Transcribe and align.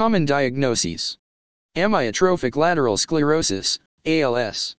Common 0.00 0.24
diagnoses. 0.24 1.18
Amyotrophic 1.76 2.56
lateral 2.56 2.96
sclerosis, 2.96 3.78
ALS. 4.06 4.74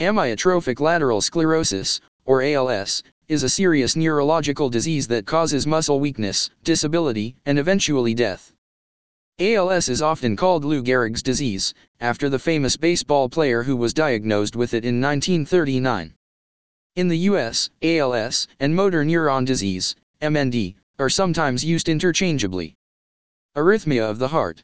Amyotrophic 0.00 0.80
lateral 0.80 1.20
sclerosis, 1.20 2.00
or 2.24 2.42
ALS, 2.42 3.04
is 3.28 3.44
a 3.44 3.48
serious 3.48 3.94
neurological 3.94 4.68
disease 4.68 5.06
that 5.06 5.24
causes 5.24 5.68
muscle 5.68 6.00
weakness, 6.00 6.50
disability, 6.64 7.36
and 7.46 7.60
eventually 7.60 8.12
death. 8.12 8.52
ALS 9.38 9.88
is 9.88 10.02
often 10.02 10.34
called 10.34 10.64
Lou 10.64 10.82
Gehrig's 10.82 11.22
disease, 11.22 11.72
after 12.00 12.28
the 12.28 12.40
famous 12.40 12.76
baseball 12.76 13.28
player 13.28 13.62
who 13.62 13.76
was 13.76 13.94
diagnosed 13.94 14.56
with 14.56 14.74
it 14.74 14.84
in 14.84 15.00
1939. 15.00 16.12
In 16.96 17.06
the 17.06 17.18
US, 17.30 17.70
ALS 17.82 18.48
and 18.58 18.74
motor 18.74 19.04
neuron 19.04 19.46
disease, 19.46 19.94
MND, 20.20 20.74
are 20.98 21.08
sometimes 21.08 21.64
used 21.64 21.88
interchangeably. 21.88 22.74
Arrhythmia 23.56 24.02
of 24.02 24.18
the 24.18 24.28
heart. 24.28 24.62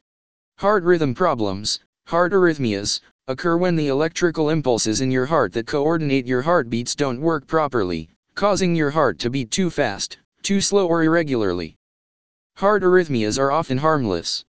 Heart 0.59 0.85
rhythm 0.85 1.15
problems, 1.15 1.81
heart 2.07 2.33
arrhythmias, 2.33 3.01
occur 3.27 3.57
when 3.57 3.75
the 3.75 3.89
electrical 3.89 4.51
impulses 4.51 5.01
in 5.01 5.11
your 5.11 5.25
heart 5.25 5.55
that 5.55 5.67
coordinate 5.67 6.27
your 6.27 6.43
heartbeats 6.43 6.95
don't 6.95 7.19
work 7.19 7.47
properly, 7.47 8.11
causing 8.35 8.75
your 8.75 8.91
heart 8.91 9.19
to 9.21 9.31
beat 9.31 9.51
too 9.51 9.71
fast, 9.71 10.19
too 10.43 10.61
slow 10.61 10.87
or 10.87 11.03
irregularly. 11.05 11.75
Heart 12.57 12.83
arrhythmias 12.83 13.39
are 13.39 13.51
often 13.51 13.79
harmless. 13.79 14.45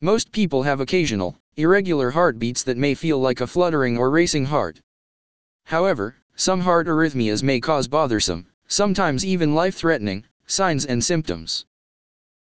Most 0.00 0.30
people 0.30 0.62
have 0.62 0.78
occasional, 0.78 1.36
irregular 1.56 2.12
heartbeats 2.12 2.62
that 2.62 2.76
may 2.76 2.94
feel 2.94 3.18
like 3.18 3.40
a 3.40 3.48
fluttering 3.48 3.98
or 3.98 4.10
racing 4.10 4.44
heart. 4.44 4.80
However, 5.64 6.14
some 6.36 6.60
heart 6.60 6.86
arrhythmias 6.86 7.42
may 7.42 7.58
cause 7.58 7.88
bothersome, 7.88 8.46
sometimes 8.68 9.24
even 9.24 9.56
life-threatening, 9.56 10.22
signs 10.46 10.86
and 10.86 11.02
symptoms. 11.02 11.66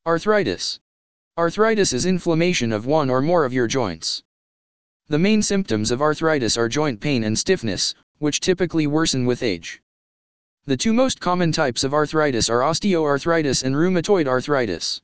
Arthritis. 0.04 0.80
Arthritis 1.36 1.92
is 1.92 2.06
inflammation 2.06 2.70
of 2.70 2.86
one 2.86 3.10
or 3.10 3.20
more 3.20 3.44
of 3.44 3.52
your 3.52 3.66
joints. 3.66 4.22
The 5.08 5.18
main 5.18 5.42
symptoms 5.42 5.90
of 5.90 6.00
arthritis 6.00 6.56
are 6.56 6.68
joint 6.68 7.00
pain 7.00 7.24
and 7.24 7.36
stiffness, 7.36 7.92
which 8.18 8.38
typically 8.38 8.86
worsen 8.86 9.26
with 9.26 9.42
age. 9.42 9.82
The 10.66 10.76
two 10.76 10.92
most 10.92 11.18
common 11.18 11.50
types 11.50 11.82
of 11.82 11.92
arthritis 11.92 12.48
are 12.48 12.60
osteoarthritis 12.60 13.64
and 13.64 13.74
rheumatoid 13.74 14.28
arthritis. 14.28 15.02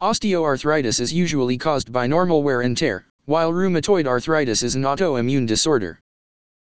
Osteoarthritis 0.00 1.00
is 1.00 1.12
usually 1.12 1.58
caused 1.58 1.90
by 1.90 2.06
normal 2.06 2.44
wear 2.44 2.60
and 2.60 2.76
tear, 2.76 3.06
while 3.24 3.52
rheumatoid 3.52 4.06
arthritis 4.06 4.62
is 4.62 4.76
an 4.76 4.82
autoimmune 4.82 5.48
disorder. 5.48 5.98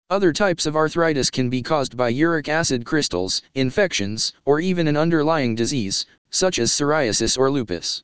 Other 0.09 0.31
types 0.31 0.65
of 0.65 0.77
arthritis 0.77 1.29
can 1.29 1.49
be 1.49 1.61
caused 1.61 1.97
by 1.97 2.07
uric 2.07 2.47
acid 2.47 2.85
crystals, 2.85 3.41
infections, 3.55 4.31
or 4.45 4.61
even 4.61 4.87
an 4.87 4.95
underlying 4.95 5.53
disease, 5.53 6.05
such 6.29 6.59
as 6.59 6.71
psoriasis 6.71 7.37
or 7.37 7.51
lupus. 7.51 8.03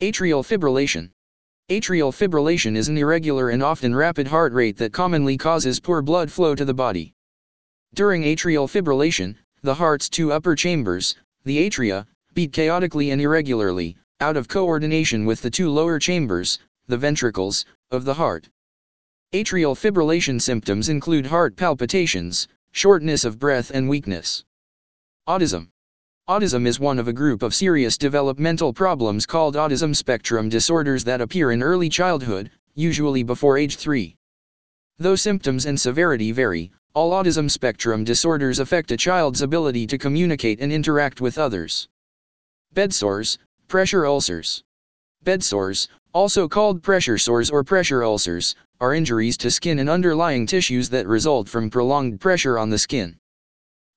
Atrial 0.00 0.44
fibrillation. 0.44 1.10
Atrial 1.70 2.12
fibrillation 2.12 2.76
is 2.76 2.88
an 2.88 2.98
irregular 2.98 3.50
and 3.50 3.62
often 3.62 3.94
rapid 3.94 4.26
heart 4.26 4.52
rate 4.52 4.76
that 4.76 4.92
commonly 4.92 5.38
causes 5.38 5.78
poor 5.78 6.02
blood 6.02 6.32
flow 6.32 6.56
to 6.56 6.64
the 6.64 6.74
body. 6.74 7.14
During 7.94 8.24
atrial 8.24 8.68
fibrillation, 8.68 9.36
the 9.62 9.74
heart's 9.74 10.08
two 10.08 10.32
upper 10.32 10.56
chambers, 10.56 11.14
the 11.44 11.58
atria, 11.58 12.06
beat 12.34 12.52
chaotically 12.52 13.12
and 13.12 13.20
irregularly, 13.20 13.96
out 14.20 14.36
of 14.36 14.48
coordination 14.48 15.26
with 15.26 15.40
the 15.42 15.50
two 15.50 15.70
lower 15.70 16.00
chambers, 16.00 16.58
the 16.88 16.98
ventricles, 16.98 17.64
of 17.92 18.04
the 18.04 18.14
heart. 18.14 18.48
Atrial 19.32 19.76
fibrillation 19.76 20.42
symptoms 20.42 20.88
include 20.88 21.26
heart 21.26 21.54
palpitations, 21.54 22.48
shortness 22.72 23.24
of 23.24 23.38
breath 23.38 23.70
and 23.70 23.88
weakness. 23.88 24.44
Autism. 25.28 25.68
Autism 26.26 26.66
is 26.66 26.80
one 26.80 26.98
of 26.98 27.06
a 27.06 27.12
group 27.12 27.42
of 27.42 27.54
serious 27.54 27.98
developmental 27.98 28.72
problems 28.72 29.26
called 29.26 29.56
autism 29.56 29.94
spectrum 29.94 30.48
disorders 30.48 31.04
that 31.04 31.20
appear 31.20 31.50
in 31.50 31.62
early 31.62 31.90
childhood, 31.90 32.50
usually 32.74 33.22
before 33.22 33.58
age 33.58 33.76
3. 33.76 34.16
Though 34.96 35.16
symptoms 35.16 35.66
and 35.66 35.78
severity 35.78 36.32
vary, 36.32 36.72
all 36.94 37.10
autism 37.10 37.50
spectrum 37.50 38.04
disorders 38.04 38.58
affect 38.58 38.90
a 38.90 38.96
child's 38.96 39.42
ability 39.42 39.86
to 39.86 39.98
communicate 39.98 40.60
and 40.60 40.72
interact 40.72 41.20
with 41.20 41.36
others. 41.36 41.88
Bed 42.72 42.94
sores, 42.94 43.36
pressure 43.68 44.06
ulcers. 44.06 44.64
Bed 45.24 45.44
sores, 45.44 45.88
also 46.14 46.48
called 46.48 46.82
pressure 46.82 47.18
sores 47.18 47.50
or 47.50 47.62
pressure 47.62 48.02
ulcers, 48.02 48.54
are 48.80 48.94
injuries 48.94 49.36
to 49.36 49.50
skin 49.50 49.78
and 49.78 49.90
underlying 49.90 50.46
tissues 50.46 50.88
that 50.88 51.06
result 51.06 51.50
from 51.50 51.68
prolonged 51.68 52.18
pressure 52.18 52.58
on 52.58 52.70
the 52.70 52.78
skin. 52.78 53.18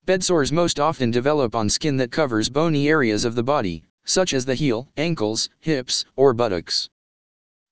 Bed 0.08 0.24
sores 0.24 0.54
most 0.54 0.80
often 0.80 1.12
develop 1.12 1.54
on 1.54 1.70
skin 1.70 1.98
that 1.98 2.14
covers 2.14 2.48
bony 2.48 2.88
areas 2.88 3.26
of 3.26 3.36
the 3.36 3.44
body, 3.44 3.84
such 4.06 4.34
as 4.34 4.46
the 4.46 4.56
heel, 4.56 4.88
ankles, 4.96 5.50
hips, 5.60 6.06
or 6.16 6.34
buttocks. 6.34 6.88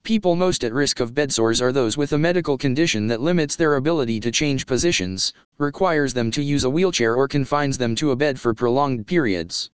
People 0.03 0.35
most 0.35 0.65
at 0.65 0.73
risk 0.73 0.99
of 0.99 1.13
bedsores 1.13 1.61
are 1.61 1.71
those 1.71 1.95
with 1.95 2.11
a 2.11 2.17
medical 2.17 2.57
condition 2.57 3.07
that 3.07 3.21
limits 3.21 3.55
their 3.55 3.77
ability 3.77 4.19
to 4.19 4.31
change 4.31 4.65
positions, 4.65 5.31
requires 5.59 6.13
them 6.13 6.29
to 6.29 6.43
use 6.43 6.65
a 6.65 6.69
wheelchair 6.69 7.15
or 7.15 7.29
confines 7.29 7.77
them 7.77 7.95
to 7.95 8.11
a 8.11 8.17
bed 8.17 8.37
for 8.37 8.53
prolonged 8.53 9.07
periods. 9.07 9.69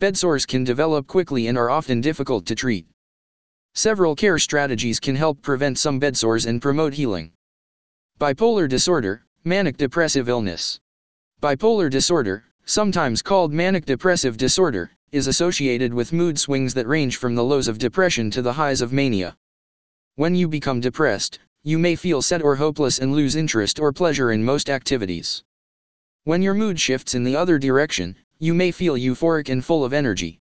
Bedsores 0.00 0.48
can 0.48 0.64
develop 0.64 1.06
quickly 1.06 1.46
and 1.46 1.56
are 1.56 1.70
often 1.70 2.00
difficult 2.00 2.44
to 2.46 2.56
treat. 2.56 2.88
Several 3.76 4.16
care 4.16 4.40
strategies 4.40 4.98
can 4.98 5.14
help 5.14 5.40
prevent 5.42 5.78
some 5.78 6.00
bedsores 6.00 6.44
and 6.44 6.60
promote 6.60 6.94
healing. 6.94 7.30
Bipolar 8.18 8.68
disorder, 8.68 9.24
manic 9.44 9.76
depressive 9.76 10.28
illness. 10.28 10.80
Bipolar 11.40 11.88
disorder, 11.88 12.42
sometimes 12.64 13.22
called 13.22 13.52
manic 13.52 13.84
depressive 13.84 14.36
disorder, 14.36 14.90
is 15.12 15.28
associated 15.28 15.94
with 15.94 16.12
mood 16.12 16.36
swings 16.36 16.74
that 16.74 16.88
range 16.88 17.16
from 17.16 17.36
the 17.36 17.44
lows 17.44 17.68
of 17.68 17.78
depression 17.78 18.28
to 18.32 18.42
the 18.42 18.54
highs 18.54 18.80
of 18.80 18.92
mania. 18.92 19.36
When 20.16 20.34
you 20.34 20.48
become 20.48 20.80
depressed, 20.80 21.38
you 21.62 21.78
may 21.78 21.94
feel 21.94 22.22
sad 22.22 22.42
or 22.42 22.56
hopeless 22.56 22.98
and 22.98 23.12
lose 23.12 23.36
interest 23.36 23.78
or 23.78 23.92
pleasure 23.92 24.32
in 24.32 24.42
most 24.42 24.68
activities. 24.68 25.44
When 26.24 26.42
your 26.42 26.54
mood 26.54 26.80
shifts 26.80 27.14
in 27.14 27.22
the 27.22 27.36
other 27.36 27.56
direction, 27.56 28.16
you 28.40 28.52
may 28.52 28.72
feel 28.72 28.96
euphoric 28.96 29.48
and 29.48 29.64
full 29.64 29.84
of 29.84 29.92
energy. 29.92 30.40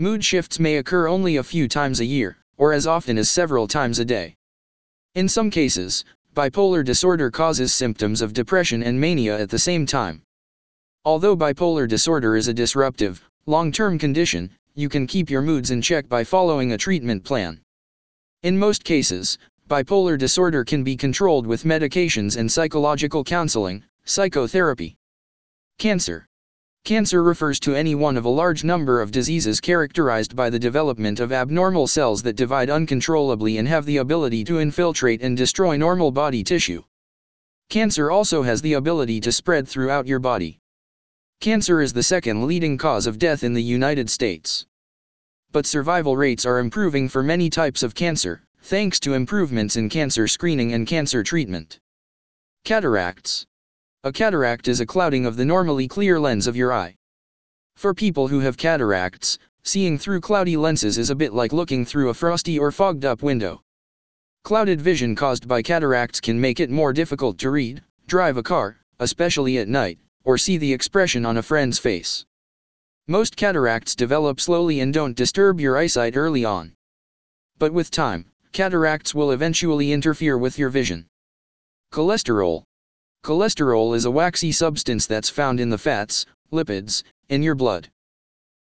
Mood 0.00 0.24
shifts 0.24 0.58
may 0.58 0.78
occur 0.78 1.06
only 1.06 1.36
a 1.36 1.44
few 1.44 1.68
times 1.68 2.00
a 2.00 2.04
year, 2.04 2.38
or 2.56 2.72
as 2.72 2.88
often 2.88 3.18
as 3.18 3.30
several 3.30 3.68
times 3.68 4.00
a 4.00 4.04
day. 4.04 4.34
In 5.14 5.28
some 5.28 5.48
cases, 5.48 6.04
bipolar 6.38 6.84
disorder 6.84 7.32
causes 7.32 7.74
symptoms 7.74 8.22
of 8.22 8.32
depression 8.32 8.84
and 8.84 9.00
mania 9.00 9.36
at 9.36 9.50
the 9.50 9.58
same 9.58 9.84
time. 9.84 10.22
Although 11.04 11.36
bipolar 11.36 11.88
disorder 11.88 12.36
is 12.36 12.46
a 12.46 12.54
disruptive, 12.54 13.20
long-term 13.46 13.98
condition, 13.98 14.48
you 14.76 14.88
can 14.88 15.08
keep 15.08 15.28
your 15.28 15.42
moods 15.42 15.72
in 15.72 15.82
check 15.82 16.08
by 16.08 16.22
following 16.22 16.70
a 16.70 16.78
treatment 16.78 17.24
plan. 17.24 17.60
In 18.44 18.56
most 18.56 18.84
cases, 18.84 19.36
bipolar 19.68 20.16
disorder 20.16 20.64
can 20.64 20.84
be 20.84 20.96
controlled 20.96 21.44
with 21.44 21.64
medications 21.64 22.36
and 22.36 22.48
psychological 22.48 23.24
counseling, 23.24 23.82
psychotherapy. 24.04 24.94
Cancer. 25.80 26.27
Cancer 26.88 27.22
refers 27.22 27.60
to 27.60 27.74
any 27.74 27.94
one 27.94 28.16
of 28.16 28.24
a 28.24 28.30
large 28.30 28.64
number 28.64 29.02
of 29.02 29.10
diseases 29.10 29.60
characterized 29.60 30.34
by 30.34 30.48
the 30.48 30.58
development 30.58 31.20
of 31.20 31.32
abnormal 31.32 31.86
cells 31.86 32.22
that 32.22 32.34
divide 32.34 32.70
uncontrollably 32.70 33.58
and 33.58 33.68
have 33.68 33.84
the 33.84 33.98
ability 33.98 34.42
to 34.42 34.58
infiltrate 34.58 35.20
and 35.20 35.36
destroy 35.36 35.76
normal 35.76 36.10
body 36.10 36.42
tissue. 36.42 36.82
Cancer 37.68 38.10
also 38.10 38.42
has 38.42 38.62
the 38.62 38.72
ability 38.72 39.20
to 39.20 39.30
spread 39.30 39.68
throughout 39.68 40.06
your 40.06 40.18
body. 40.18 40.60
Cancer 41.42 41.82
is 41.82 41.92
the 41.92 42.02
second 42.02 42.46
leading 42.46 42.78
cause 42.78 43.06
of 43.06 43.18
death 43.18 43.44
in 43.44 43.52
the 43.52 43.62
United 43.62 44.08
States. 44.08 44.64
But 45.52 45.66
survival 45.66 46.16
rates 46.16 46.46
are 46.46 46.58
improving 46.58 47.10
for 47.10 47.22
many 47.22 47.50
types 47.50 47.82
of 47.82 47.94
cancer, 47.94 48.44
thanks 48.62 48.98
to 49.00 49.12
improvements 49.12 49.76
in 49.76 49.90
cancer 49.90 50.26
screening 50.26 50.72
and 50.72 50.86
cancer 50.86 51.22
treatment. 51.22 51.80
Cataracts. 52.64 53.44
A 54.08 54.12
cataract 54.12 54.68
is 54.68 54.80
a 54.80 54.86
clouding 54.86 55.26
of 55.26 55.36
the 55.36 55.44
normally 55.44 55.86
clear 55.86 56.18
lens 56.18 56.46
of 56.46 56.56
your 56.56 56.72
eye. 56.72 56.96
For 57.76 57.92
people 57.92 58.28
who 58.28 58.40
have 58.40 58.56
cataracts, 58.56 59.38
seeing 59.64 59.98
through 59.98 60.22
cloudy 60.22 60.56
lenses 60.56 60.96
is 60.96 61.10
a 61.10 61.14
bit 61.14 61.34
like 61.34 61.52
looking 61.52 61.84
through 61.84 62.08
a 62.08 62.14
frosty 62.14 62.58
or 62.58 62.72
fogged 62.72 63.04
up 63.04 63.22
window. 63.22 63.60
Clouded 64.44 64.80
vision 64.80 65.14
caused 65.14 65.46
by 65.46 65.60
cataracts 65.60 66.20
can 66.20 66.40
make 66.40 66.58
it 66.58 66.70
more 66.70 66.94
difficult 66.94 67.36
to 67.40 67.50
read, 67.50 67.82
drive 68.06 68.38
a 68.38 68.42
car, 68.42 68.78
especially 68.98 69.58
at 69.58 69.68
night, 69.68 69.98
or 70.24 70.38
see 70.38 70.56
the 70.56 70.72
expression 70.72 71.26
on 71.26 71.36
a 71.36 71.42
friend's 71.42 71.78
face. 71.78 72.24
Most 73.08 73.36
cataracts 73.36 73.94
develop 73.94 74.40
slowly 74.40 74.80
and 74.80 74.94
don't 74.94 75.18
disturb 75.18 75.60
your 75.60 75.76
eyesight 75.76 76.16
early 76.16 76.46
on. 76.46 76.72
But 77.58 77.74
with 77.74 77.90
time, 77.90 78.24
cataracts 78.52 79.14
will 79.14 79.32
eventually 79.32 79.92
interfere 79.92 80.38
with 80.38 80.58
your 80.58 80.70
vision. 80.70 81.08
Cholesterol. 81.92 82.64
Cholesterol 83.22 83.94
is 83.94 84.04
a 84.04 84.10
waxy 84.10 84.52
substance 84.52 85.06
that's 85.06 85.28
found 85.28 85.60
in 85.60 85.70
the 85.70 85.76
fats, 85.76 86.24
lipids, 86.52 87.02
in 87.28 87.42
your 87.42 87.54
blood. 87.54 87.90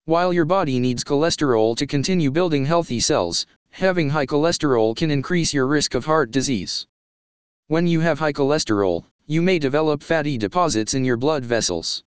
While 0.04 0.32
your 0.32 0.44
body 0.44 0.78
needs 0.78 1.02
cholesterol 1.04 1.76
to 1.76 1.86
continue 1.86 2.30
building 2.30 2.64
healthy 2.64 3.00
cells, 3.00 3.46
having 3.70 4.10
high 4.10 4.26
cholesterol 4.26 4.94
can 4.94 5.10
increase 5.10 5.54
your 5.54 5.66
risk 5.66 5.94
of 5.94 6.04
heart 6.04 6.30
disease. 6.30 6.86
When 7.68 7.86
you 7.86 8.00
have 8.00 8.18
high 8.18 8.32
cholesterol, 8.32 9.04
you 9.26 9.40
may 9.40 9.58
develop 9.58 10.02
fatty 10.02 10.36
deposits 10.36 10.94
in 10.94 11.04
your 11.04 11.16
blood 11.16 11.44
vessels. 11.44 12.04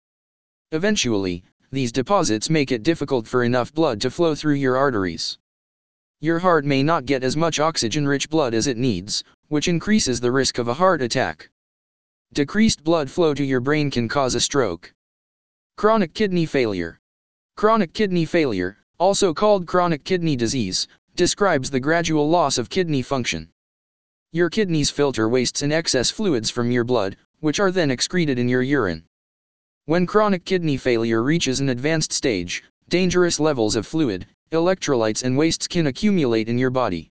Eventually, 0.72 1.42
these 1.72 1.92
deposits 1.92 2.48
make 2.48 2.70
it 2.70 2.82
difficult 2.82 3.26
for 3.26 3.42
enough 3.42 3.74
blood 3.74 4.00
to 4.02 4.10
flow 4.10 4.34
through 4.34 4.54
your 4.54 4.76
arteries. 4.76 5.38
your 6.20 6.40
heart 6.40 6.64
may 6.64 6.82
not 6.82 7.06
get 7.06 7.22
as 7.22 7.36
much 7.36 7.60
oxygen-rich 7.60 8.28
blood 8.28 8.52
as 8.52 8.66
it 8.66 8.76
needs, 8.76 9.22
which 9.48 9.68
increases 9.68 10.20
the 10.20 10.32
risk 10.32 10.58
of 10.58 10.66
a 10.66 10.74
heart 10.74 11.00
attack. 11.00 11.48
Decreased 12.34 12.84
blood 12.84 13.10
flow 13.10 13.34
to 13.34 13.44
your 13.44 13.60
brain 13.60 13.90
can 13.90 14.08
cause 14.08 14.34
a 14.34 14.40
stroke. 14.40 14.92
Chronic 15.76 16.14
kidney 16.14 16.46
failure. 16.46 17.00
Chronic 17.56 17.92
kidney 17.92 18.24
failure, 18.24 18.76
also 18.98 19.32
called 19.32 19.66
chronic 19.66 20.04
kidney 20.04 20.36
disease, 20.36 20.86
describes 21.16 21.70
the 21.70 21.80
gradual 21.80 22.28
loss 22.28 22.58
of 22.58 22.68
kidney 22.68 23.02
function. 23.02 23.48
Your 24.32 24.50
kidneys 24.50 24.90
filter 24.90 25.28
wastes 25.28 25.62
and 25.62 25.72
excess 25.72 26.10
fluids 26.10 26.50
from 26.50 26.70
your 26.70 26.84
blood, 26.84 27.16
which 27.40 27.60
are 27.60 27.70
then 27.70 27.90
excreted 27.90 28.38
in 28.38 28.48
your 28.48 28.62
urine. 28.62 29.04
When 29.86 30.06
chronic 30.06 30.44
kidney 30.44 30.76
failure 30.76 31.22
reaches 31.22 31.60
an 31.60 31.70
advanced 31.70 32.12
stage, 32.12 32.62
dangerous 32.88 33.40
levels 33.40 33.74
of 33.74 33.86
fluid, 33.86 34.26
electrolytes 34.52 35.22
and 35.22 35.36
wastes 35.36 35.66
can 35.66 35.86
accumulate 35.86 36.48
in 36.48 36.58
your 36.58 36.70
body. 36.70 37.10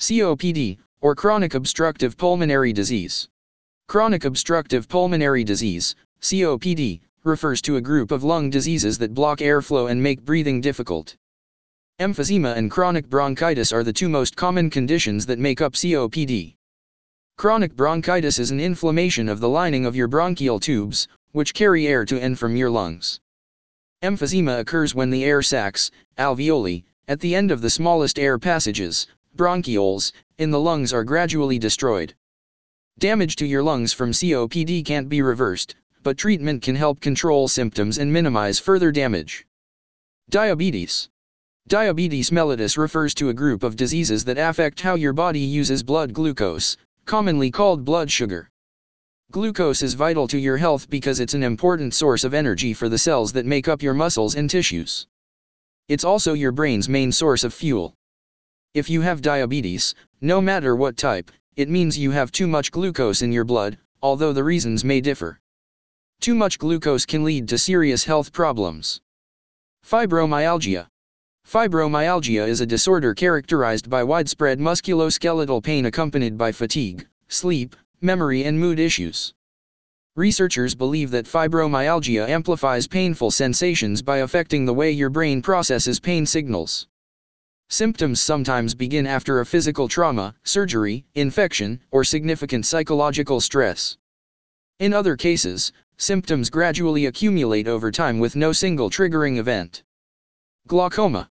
COPD, 0.00 0.78
or 1.00 1.14
chronic 1.14 1.54
obstructive 1.54 2.16
pulmonary 2.16 2.72
disease. 2.72 3.28
Chronic 3.88 4.26
obstructive 4.26 4.86
pulmonary 4.86 5.42
disease, 5.44 5.94
COPD, 6.20 7.00
refers 7.24 7.62
to 7.62 7.76
a 7.76 7.80
group 7.80 8.10
of 8.10 8.22
lung 8.22 8.50
diseases 8.50 8.98
that 8.98 9.14
block 9.14 9.38
airflow 9.38 9.90
and 9.90 10.02
make 10.02 10.20
breathing 10.20 10.60
difficult. 10.60 11.16
Emphysema 11.98 12.54
and 12.54 12.70
chronic 12.70 13.08
bronchitis 13.08 13.72
are 13.72 13.82
the 13.82 13.92
two 13.94 14.10
most 14.10 14.36
common 14.36 14.68
conditions 14.68 15.24
that 15.24 15.38
make 15.38 15.62
up 15.62 15.72
COPD. 15.72 16.54
Chronic 17.38 17.74
bronchitis 17.74 18.38
is 18.38 18.50
an 18.50 18.60
inflammation 18.60 19.26
of 19.26 19.40
the 19.40 19.48
lining 19.48 19.86
of 19.86 19.96
your 19.96 20.06
bronchial 20.06 20.60
tubes, 20.60 21.08
which 21.32 21.54
carry 21.54 21.86
air 21.86 22.04
to 22.04 22.20
and 22.20 22.38
from 22.38 22.56
your 22.56 22.68
lungs. 22.68 23.20
Emphysema 24.02 24.58
occurs 24.58 24.94
when 24.94 25.08
the 25.08 25.24
air 25.24 25.40
sacs, 25.40 25.90
alveoli, 26.18 26.84
at 27.08 27.20
the 27.20 27.34
end 27.34 27.50
of 27.50 27.62
the 27.62 27.70
smallest 27.70 28.18
air 28.18 28.38
passages, 28.38 29.06
bronchioles, 29.34 30.12
in 30.36 30.50
the 30.50 30.60
lungs 30.60 30.92
are 30.92 31.04
gradually 31.04 31.58
destroyed. 31.58 32.12
Damage 32.98 33.36
to 33.36 33.46
your 33.46 33.62
lungs 33.62 33.92
from 33.92 34.10
COPD 34.10 34.84
can't 34.84 35.08
be 35.08 35.22
reversed, 35.22 35.76
but 36.02 36.18
treatment 36.18 36.62
can 36.62 36.74
help 36.74 36.98
control 36.98 37.46
symptoms 37.46 37.98
and 37.98 38.12
minimize 38.12 38.58
further 38.58 38.90
damage. 38.90 39.46
Diabetes. 40.30 41.08
Diabetes 41.68 42.30
mellitus 42.30 42.76
refers 42.76 43.14
to 43.14 43.28
a 43.28 43.34
group 43.34 43.62
of 43.62 43.76
diseases 43.76 44.24
that 44.24 44.36
affect 44.36 44.80
how 44.80 44.96
your 44.96 45.12
body 45.12 45.38
uses 45.38 45.84
blood 45.84 46.12
glucose, 46.12 46.76
commonly 47.04 47.52
called 47.52 47.84
blood 47.84 48.10
sugar. 48.10 48.50
Glucose 49.30 49.80
is 49.80 49.94
vital 49.94 50.26
to 50.26 50.38
your 50.38 50.56
health 50.56 50.90
because 50.90 51.20
it's 51.20 51.34
an 51.34 51.44
important 51.44 51.94
source 51.94 52.24
of 52.24 52.34
energy 52.34 52.74
for 52.74 52.88
the 52.88 52.98
cells 52.98 53.32
that 53.32 53.46
make 53.46 53.68
up 53.68 53.80
your 53.80 53.94
muscles 53.94 54.34
and 54.34 54.50
tissues. 54.50 55.06
It's 55.86 56.02
also 56.02 56.32
your 56.32 56.50
brain's 56.50 56.88
main 56.88 57.12
source 57.12 57.44
of 57.44 57.54
fuel. 57.54 57.94
If 58.74 58.90
you 58.90 59.02
have 59.02 59.22
diabetes, 59.22 59.94
no 60.20 60.40
matter 60.40 60.74
what 60.74 60.96
type, 60.96 61.30
it 61.58 61.68
means 61.68 61.98
you 61.98 62.12
have 62.12 62.30
too 62.30 62.46
much 62.46 62.70
glucose 62.70 63.20
in 63.20 63.32
your 63.32 63.42
blood, 63.44 63.76
although 64.00 64.32
the 64.32 64.44
reasons 64.44 64.84
may 64.84 65.00
differ. 65.00 65.40
Too 66.20 66.36
much 66.36 66.56
glucose 66.56 67.04
can 67.04 67.24
lead 67.24 67.48
to 67.48 67.58
serious 67.58 68.04
health 68.04 68.32
problems. 68.32 69.00
Fibromyalgia. 69.84 70.86
Fibromyalgia 71.44 72.46
is 72.46 72.60
a 72.60 72.66
disorder 72.66 73.12
characterized 73.12 73.90
by 73.90 74.04
widespread 74.04 74.60
musculoskeletal 74.60 75.60
pain 75.60 75.86
accompanied 75.86 76.38
by 76.38 76.52
fatigue, 76.52 77.04
sleep, 77.26 77.74
memory 78.00 78.44
and 78.44 78.56
mood 78.56 78.78
issues. 78.78 79.34
Researchers 80.14 80.76
believe 80.76 81.10
that 81.10 81.26
fibromyalgia 81.26 82.28
amplifies 82.28 82.86
painful 82.86 83.32
sensations 83.32 84.00
by 84.00 84.18
affecting 84.18 84.64
the 84.64 84.74
way 84.74 84.92
your 84.92 85.10
brain 85.10 85.42
processes 85.42 85.98
pain 85.98 86.24
signals. 86.24 86.86
Symptoms 87.70 88.18
sometimes 88.18 88.74
begin 88.74 89.06
after 89.06 89.40
a 89.40 89.46
physical 89.46 89.88
trauma, 89.88 90.34
surgery, 90.42 91.04
infection, 91.14 91.78
or 91.90 92.02
significant 92.02 92.64
psychological 92.64 93.42
stress. 93.42 93.98
In 94.78 94.94
other 94.94 95.16
cases, 95.16 95.70
symptoms 95.98 96.48
gradually 96.48 97.04
accumulate 97.04 97.68
over 97.68 97.90
time 97.90 98.20
with 98.20 98.36
no 98.36 98.52
single 98.52 98.88
triggering 98.88 99.36
event. 99.36 99.82
Glaucoma. 100.66 101.28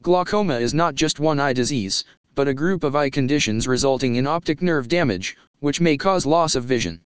Glaucoma 0.00 0.58
is 0.58 0.72
not 0.72 0.94
just 0.94 1.20
one 1.20 1.38
eye 1.38 1.52
disease, 1.52 2.06
but 2.34 2.48
a 2.48 2.54
group 2.54 2.82
of 2.82 2.96
eye 2.96 3.10
conditions 3.10 3.68
resulting 3.68 4.14
in 4.14 4.26
optic 4.26 4.62
nerve 4.62 4.88
damage, 4.88 5.36
which 5.60 5.82
may 5.82 5.98
cause 5.98 6.24
loss 6.24 6.54
of 6.54 6.64
vision. 6.64 7.02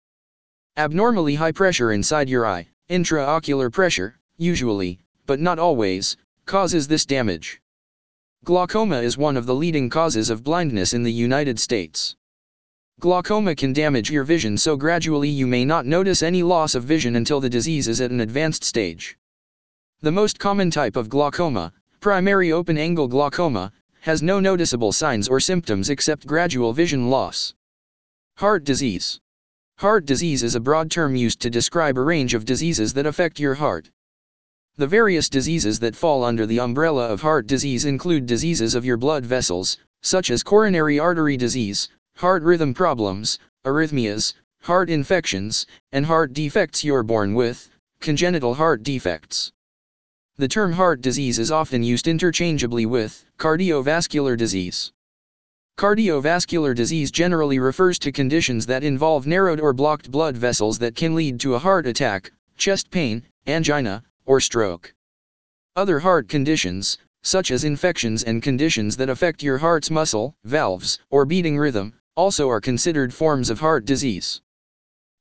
Abnormally 0.76 1.36
high 1.36 1.52
pressure 1.52 1.92
inside 1.92 2.28
your 2.28 2.44
eye, 2.44 2.68
intraocular 2.90 3.72
pressure, 3.72 4.18
usually, 4.36 4.98
but 5.24 5.40
not 5.40 5.58
always, 5.58 6.18
causes 6.44 6.88
this 6.88 7.06
damage. 7.06 7.62
Glaucoma 8.44 9.00
is 9.00 9.18
one 9.18 9.36
of 9.36 9.46
the 9.46 9.54
leading 9.54 9.90
causes 9.90 10.30
of 10.30 10.44
blindness 10.44 10.92
in 10.92 11.02
the 11.02 11.12
United 11.12 11.58
States. 11.58 12.16
Glaucoma 13.00 13.54
can 13.54 13.72
damage 13.72 14.10
your 14.10 14.24
vision 14.24 14.56
so 14.56 14.76
gradually 14.76 15.28
you 15.28 15.46
may 15.46 15.64
not 15.64 15.84
notice 15.84 16.22
any 16.22 16.42
loss 16.42 16.74
of 16.74 16.84
vision 16.84 17.16
until 17.16 17.40
the 17.40 17.50
disease 17.50 17.88
is 17.88 18.00
at 18.00 18.10
an 18.10 18.20
advanced 18.20 18.64
stage. 18.64 19.18
The 20.00 20.12
most 20.12 20.38
common 20.38 20.70
type 20.70 20.96
of 20.96 21.08
glaucoma, 21.08 21.72
primary 22.00 22.52
open-angle 22.52 23.08
glaucoma, 23.08 23.72
has 24.00 24.22
no 24.22 24.38
noticeable 24.38 24.92
signs 24.92 25.26
or 25.26 25.40
symptoms 25.40 25.90
except 25.90 26.26
gradual 26.26 26.72
vision 26.72 27.10
loss. 27.10 27.54
Heart 28.36 28.64
disease. 28.64 29.20
Heart 29.78 30.06
disease 30.06 30.42
is 30.42 30.54
a 30.54 30.60
broad 30.60 30.90
term 30.90 31.16
used 31.16 31.40
to 31.40 31.50
describe 31.50 31.98
a 31.98 32.02
range 32.02 32.32
of 32.32 32.44
diseases 32.44 32.94
that 32.94 33.06
affect 33.06 33.40
your 33.40 33.54
heart. 33.54 33.90
The 34.78 34.86
various 34.86 35.30
diseases 35.30 35.78
that 35.78 35.96
fall 35.96 36.22
under 36.22 36.44
the 36.44 36.60
umbrella 36.60 37.06
of 37.06 37.22
heart 37.22 37.46
disease 37.46 37.86
include 37.86 38.26
diseases 38.26 38.74
of 38.74 38.84
your 38.84 38.98
blood 38.98 39.24
vessels, 39.24 39.78
such 40.02 40.30
as 40.30 40.42
coronary 40.42 40.98
artery 40.98 41.38
disease, 41.38 41.88
heart 42.16 42.42
rhythm 42.42 42.74
problems, 42.74 43.38
arrhythmias, 43.64 44.34
heart 44.60 44.90
infections, 44.90 45.66
and 45.92 46.04
heart 46.04 46.34
defects 46.34 46.84
you're 46.84 47.02
born 47.02 47.32
with, 47.32 47.70
congenital 48.00 48.52
heart 48.52 48.82
defects. 48.82 49.50
The 50.36 50.46
term 50.46 50.72
heart 50.72 51.00
disease 51.00 51.38
is 51.38 51.50
often 51.50 51.82
used 51.82 52.06
interchangeably 52.06 52.84
with 52.84 53.24
cardiovascular 53.38 54.36
disease. 54.36 54.92
Cardiovascular 55.78 56.74
disease 56.74 57.10
generally 57.10 57.58
refers 57.58 57.98
to 58.00 58.12
conditions 58.12 58.66
that 58.66 58.84
involve 58.84 59.26
narrowed 59.26 59.58
or 59.58 59.72
blocked 59.72 60.10
blood 60.10 60.36
vessels 60.36 60.78
that 60.80 60.94
can 60.94 61.14
lead 61.14 61.40
to 61.40 61.54
a 61.54 61.58
heart 61.58 61.86
attack, 61.86 62.30
chest 62.58 62.90
pain, 62.90 63.22
angina, 63.46 64.02
or 64.26 64.40
stroke. 64.40 64.92
Other 65.74 66.00
heart 66.00 66.28
conditions, 66.28 66.98
such 67.22 67.50
as 67.50 67.64
infections 67.64 68.22
and 68.22 68.42
conditions 68.42 68.96
that 68.98 69.08
affect 69.08 69.42
your 69.42 69.58
heart's 69.58 69.90
muscle, 69.90 70.36
valves, 70.44 70.98
or 71.10 71.24
beating 71.24 71.56
rhythm, 71.56 71.94
also 72.14 72.48
are 72.48 72.60
considered 72.60 73.12
forms 73.12 73.50
of 73.50 73.60
heart 73.60 73.84
disease. 73.84 74.40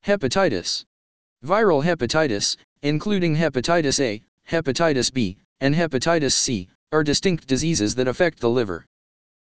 Hepatitis. 0.05 0.85
Viral 1.43 1.83
hepatitis, 1.83 2.57
including 2.83 3.35
hepatitis 3.35 3.99
A, 3.99 4.21
hepatitis 4.49 5.11
B, 5.11 5.37
and 5.59 5.73
hepatitis 5.73 6.33
C, 6.33 6.69
are 6.91 7.03
distinct 7.03 7.47
diseases 7.47 7.95
that 7.95 8.07
affect 8.07 8.39
the 8.39 8.49
liver. 8.49 8.85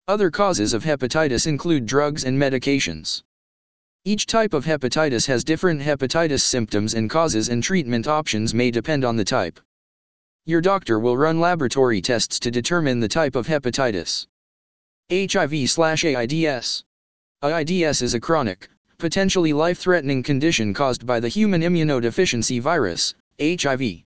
Other 0.09 0.31
causes 0.31 0.73
of 0.73 0.85
hepatitis 0.85 1.47
include 1.47 1.85
drugs 1.85 2.25
and 2.25 2.41
medications. 2.41 3.23
Each 4.09 4.25
type 4.25 4.55
of 4.55 4.65
hepatitis 4.65 5.27
has 5.27 5.43
different 5.43 5.81
hepatitis 5.81 6.43
symptoms 6.43 6.95
and 6.95 7.11
causes 7.11 7.49
and 7.49 7.61
treatment 7.61 8.07
options 8.07 8.55
may 8.55 8.71
depend 8.71 9.05
on 9.05 9.17
the 9.17 9.25
type. 9.25 9.59
Your 10.45 10.61
doctor 10.61 11.01
will 11.01 11.17
run 11.17 11.41
laboratory 11.41 12.01
tests 12.01 12.39
to 12.39 12.53
determine 12.53 13.01
the 13.01 13.09
type 13.09 13.35
of 13.35 13.49
hepatitis. 13.49 14.29
HIV/AIDS. 15.11 16.85
AIDS 17.43 18.03
is 18.03 18.15
a 18.15 18.21
chronic, 18.21 18.69
potentially 18.99 19.53
life-threatening 19.53 20.23
condition 20.23 20.73
caused 20.73 21.05
by 21.05 21.19
the 21.19 21.27
human 21.27 21.63
immunodeficiency 21.63 22.61
virus, 22.61 23.13
HIV. 23.41 24.05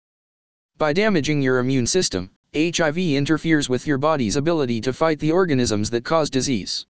By 0.77 0.93
damaging 0.93 1.41
your 1.41 1.59
immune 1.59 1.87
system, 1.87 2.31
HIV 2.55 2.99
interferes 2.99 3.71
with 3.71 3.87
your 3.87 3.97
body's 3.97 4.37
ability 4.37 4.83
to 4.83 4.93
fight 4.93 5.21
the 5.21 5.33
organisms 5.33 5.89
that 5.89 6.05
cause 6.05 6.29
disease. 6.29 6.85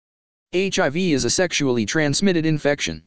HIV 0.54 0.96
is 0.96 1.26
a 1.26 1.30
sexually 1.30 1.86
transmitted 1.86 2.46
infection. 2.46 3.04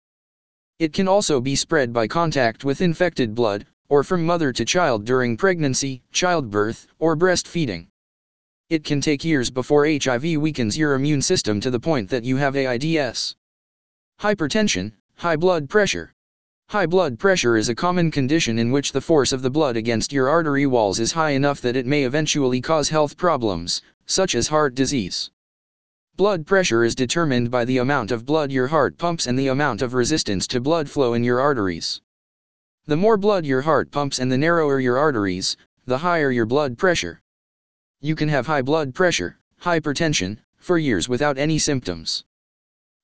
It 0.79 0.93
can 0.93 1.09
also 1.09 1.41
be 1.41 1.57
spread 1.57 1.93
by 1.93 2.07
contact 2.07 2.65
with 2.65 2.81
infected 2.81 3.35
blood, 3.35 3.67
or 3.89 4.05
from 4.05 4.25
mother 4.25 4.53
to 4.53 4.65
child 4.65 5.05
during 5.05 5.37
pregnancy, 5.37 6.03
childbirth, 6.13 6.87
or 6.99 7.17
breastfeeding. 7.17 7.87
It 8.71 8.85
can 8.85 9.01
take 9.01 9.25
years 9.25 9.51
before 9.51 9.87
HIV 9.87 10.37
weakens 10.37 10.77
your 10.77 10.95
immune 10.95 11.23
system 11.23 11.61
to 11.61 11.71
the 11.71 11.81
point 11.81 12.11
that 12.11 12.25
you 12.25 12.37
have 12.37 12.55
AIDS. 12.55 13.35
Hypertension, 14.21 14.93
high 15.17 15.37
blood 15.37 15.69
pressure, 15.69 16.13
High 16.71 16.85
blood 16.85 17.19
pressure 17.19 17.57
is 17.57 17.71
a 17.71 17.75
common 17.75 18.11
condition 18.11 18.59
in 18.59 18.71
which 18.71 18.93
the 18.93 19.01
force 19.01 19.33
of 19.33 19.41
the 19.41 19.49
blood 19.49 19.75
against 19.75 20.13
your 20.13 20.29
artery 20.29 20.67
walls 20.67 21.01
is 21.01 21.13
high 21.13 21.31
enough 21.31 21.63
that 21.63 21.77
it 21.77 21.87
may 21.87 22.05
eventually 22.05 22.61
cause 22.61 22.91
health 22.91 23.17
problems, 23.17 23.81
such 24.05 24.35
as 24.35 24.49
heart 24.49 24.75
disease. 24.75 25.31
Blood 26.19 26.49
pressure 26.49 26.83
is 26.83 26.97
determined 26.97 27.49
by 27.49 27.65
the 27.65 27.79
amount 27.79 28.11
of 28.11 28.27
blood 28.27 28.51
your 28.51 28.67
heart 28.67 28.99
pumps 28.99 29.29
and 29.29 29.39
the 29.39 29.47
amount 29.47 29.83
of 29.83 29.95
resistance 29.95 30.49
to 30.49 30.59
blood 30.61 30.91
flow 30.91 31.15
in 31.15 31.23
your 31.23 31.39
arteries. 31.39 32.01
The 32.87 32.97
more 32.97 33.17
blood 33.17 33.47
your 33.47 33.63
heart 33.63 33.93
pumps 33.93 34.19
and 34.19 34.33
the 34.33 34.37
narrower 34.37 34.81
your 34.81 34.99
arteries, 34.99 35.57
the 35.87 35.99
higher 35.99 36.33
your 36.33 36.45
blood 36.45 36.77
pressure. 36.77 37.21
You 38.01 38.17
can 38.17 38.29
have 38.31 38.49
high 38.49 38.63
blood 38.63 38.97
pressure, 38.97 39.39
hypertension, 39.63 40.39
for 40.57 40.77
years 40.77 41.09
without 41.09 41.39
any 41.39 41.57
symptoms. 41.57 42.25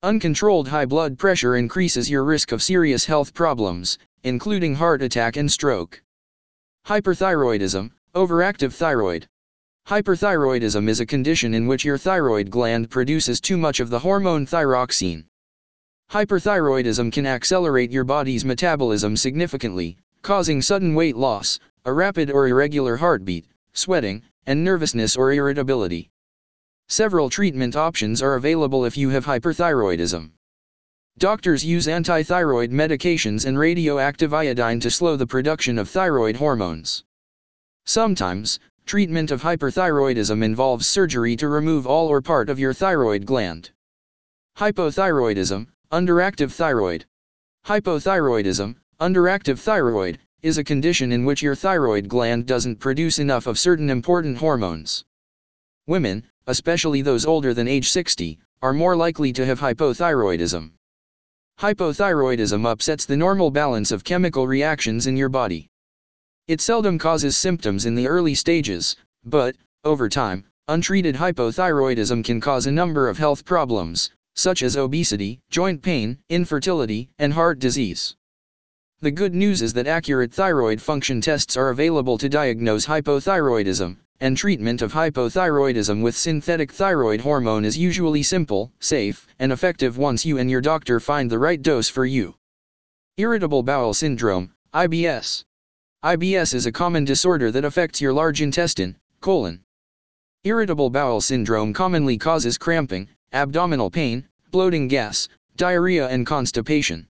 Uncontrolled 0.02 0.66
high 0.66 0.86
blood 0.86 1.16
pressure 1.16 1.54
increases 1.54 2.10
your 2.10 2.24
risk 2.24 2.50
of 2.50 2.64
serious 2.64 3.04
health 3.04 3.32
problems, 3.32 3.96
including 4.24 4.74
heart 4.74 5.02
attack 5.02 5.36
and 5.36 5.52
stroke. 5.52 6.02
Hyperthyroidism, 6.88 7.92
overactive 8.16 8.72
thyroid. 8.72 9.28
Hyperthyroidism 9.86 10.88
is 10.88 11.00
a 11.00 11.04
condition 11.04 11.52
in 11.52 11.66
which 11.66 11.84
your 11.84 11.98
thyroid 11.98 12.48
gland 12.48 12.88
produces 12.88 13.38
too 13.38 13.58
much 13.58 13.80
of 13.80 13.90
the 13.90 13.98
hormone 13.98 14.46
thyroxine. 14.46 15.26
Hyperthyroidism 16.10 17.12
can 17.12 17.26
accelerate 17.26 17.90
your 17.90 18.04
body's 18.04 18.46
metabolism 18.46 19.14
significantly, 19.14 19.98
causing 20.22 20.62
sudden 20.62 20.94
weight 20.94 21.16
loss, 21.16 21.58
a 21.84 21.92
rapid 21.92 22.30
or 22.30 22.48
irregular 22.48 22.96
heartbeat, 22.96 23.46
sweating, 23.74 24.22
and 24.46 24.64
nervousness 24.64 25.16
or 25.16 25.34
irritability. 25.34 26.10
Several 26.88 27.28
treatment 27.28 27.76
options 27.76 28.22
are 28.22 28.36
available 28.36 28.86
if 28.86 28.96
you 28.96 29.10
have 29.10 29.26
hyperthyroidism. 29.26 30.30
Doctors 31.18 31.62
use 31.62 31.88
antithyroid 31.88 32.70
medications 32.70 33.44
and 33.44 33.58
radioactive 33.58 34.32
iodine 34.32 34.80
to 34.80 34.90
slow 34.90 35.14
the 35.14 35.26
production 35.26 35.78
of 35.78 35.90
thyroid 35.90 36.36
hormones. 36.36 37.04
Sometimes, 37.84 38.58
treatment 38.86 39.30
of 39.30 39.40
hyperthyroidism 39.40 40.44
involves 40.44 40.86
surgery 40.86 41.36
to 41.36 41.48
remove 41.48 41.86
all 41.86 42.08
or 42.08 42.20
part 42.20 42.50
of 42.50 42.58
your 42.58 42.74
thyroid 42.74 43.24
gland. 43.24 43.70
Hypothyroidism, 44.58 45.66
underactive 45.90 46.52
thyroid. 46.52 47.06
Hypothyroidism, 47.66 48.76
underactive 49.00 49.58
thyroid, 49.58 50.18
is 50.42 50.58
a 50.58 50.64
condition 50.64 51.12
in 51.12 51.24
which 51.24 51.42
your 51.42 51.54
thyroid 51.54 52.08
gland 52.08 52.44
doesn't 52.46 52.76
produce 52.76 53.18
enough 53.18 53.46
of 53.46 53.58
certain 53.58 53.88
important 53.88 54.36
hormones. 54.36 55.04
Women, 55.86 56.22
especially 56.46 57.00
those 57.00 57.24
older 57.24 57.54
than 57.54 57.66
age 57.66 57.90
60, 57.90 58.38
are 58.60 58.74
more 58.74 58.94
likely 58.94 59.32
to 59.32 59.46
have 59.46 59.60
hypothyroidism. 59.60 60.72
Hypothyroidism 61.58 62.66
upsets 62.66 63.06
the 63.06 63.16
normal 63.16 63.50
balance 63.50 63.92
of 63.92 64.04
chemical 64.04 64.46
reactions 64.46 65.06
in 65.06 65.16
your 65.16 65.30
body. 65.30 65.70
It 66.46 66.60
seldom 66.60 66.98
causes 66.98 67.38
symptoms 67.38 67.86
in 67.86 67.94
the 67.94 68.06
early 68.06 68.34
stages, 68.34 68.96
but, 69.24 69.56
over 69.82 70.10
time, 70.10 70.44
untreated 70.68 71.14
hypothyroidism 71.14 72.22
can 72.22 72.38
cause 72.38 72.66
a 72.66 72.70
number 72.70 73.08
of 73.08 73.16
health 73.16 73.46
problems, 73.46 74.10
such 74.34 74.62
as 74.62 74.76
obesity, 74.76 75.40
joint 75.48 75.80
pain, 75.80 76.18
infertility, 76.28 77.08
and 77.18 77.32
heart 77.32 77.60
disease. 77.60 78.14
The 79.00 79.10
good 79.10 79.34
news 79.34 79.62
is 79.62 79.72
that 79.72 79.86
accurate 79.86 80.34
thyroid 80.34 80.82
function 80.82 81.22
tests 81.22 81.56
are 81.56 81.70
available 81.70 82.18
to 82.18 82.28
diagnose 82.28 82.84
hypothyroidism, 82.84 83.96
and 84.20 84.36
treatment 84.36 84.82
of 84.82 84.92
hypothyroidism 84.92 86.02
with 86.02 86.14
synthetic 86.14 86.72
thyroid 86.72 87.22
hormone 87.22 87.64
is 87.64 87.78
usually 87.78 88.22
simple, 88.22 88.70
safe, 88.80 89.26
and 89.38 89.50
effective 89.50 89.96
once 89.96 90.26
you 90.26 90.36
and 90.36 90.50
your 90.50 90.60
doctor 90.60 91.00
find 91.00 91.30
the 91.30 91.38
right 91.38 91.62
dose 91.62 91.88
for 91.88 92.04
you. 92.04 92.34
Irritable 93.16 93.62
bowel 93.62 93.94
syndrome, 93.94 94.52
IBS. 94.74 95.44
IBS 96.04 96.52
is 96.52 96.66
a 96.66 96.70
common 96.70 97.06
disorder 97.06 97.50
that 97.50 97.64
affects 97.64 97.98
your 97.98 98.12
large 98.12 98.42
intestine, 98.42 98.94
colon. 99.22 99.64
Irritable 100.44 100.90
bowel 100.90 101.22
syndrome 101.22 101.72
commonly 101.72 102.18
causes 102.18 102.58
cramping, 102.58 103.08
abdominal 103.32 103.90
pain, 103.90 104.28
bloating 104.50 104.86
gas, 104.86 105.30
diarrhea 105.56 106.06
and 106.08 106.26
constipation. 106.26 107.08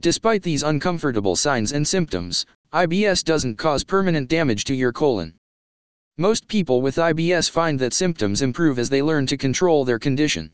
Despite 0.00 0.44
these 0.44 0.62
uncomfortable 0.62 1.34
signs 1.34 1.72
and 1.72 1.88
symptoms, 1.88 2.46
IBS 2.72 3.24
doesn't 3.24 3.56
cause 3.56 3.82
permanent 3.82 4.28
damage 4.28 4.62
to 4.66 4.74
your 4.74 4.92
colon. 4.92 5.34
Most 6.16 6.46
people 6.46 6.82
with 6.82 6.94
IBS 6.94 7.50
find 7.50 7.80
that 7.80 7.92
symptoms 7.92 8.42
improve 8.42 8.78
as 8.78 8.90
they 8.90 9.02
learn 9.02 9.26
to 9.26 9.36
control 9.36 9.84
their 9.84 9.98
condition. 9.98 10.52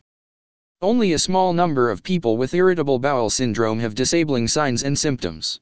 Only 0.81 1.13
a 1.13 1.19
small 1.19 1.53
number 1.53 1.91
of 1.91 2.01
people 2.01 2.37
with 2.37 2.55
irritable 2.55 2.97
bowel 2.97 3.29
syndrome 3.29 3.81
have 3.81 3.93
disabling 3.93 4.47
signs 4.47 4.81
and 4.81 4.97
symptoms. 4.97 5.59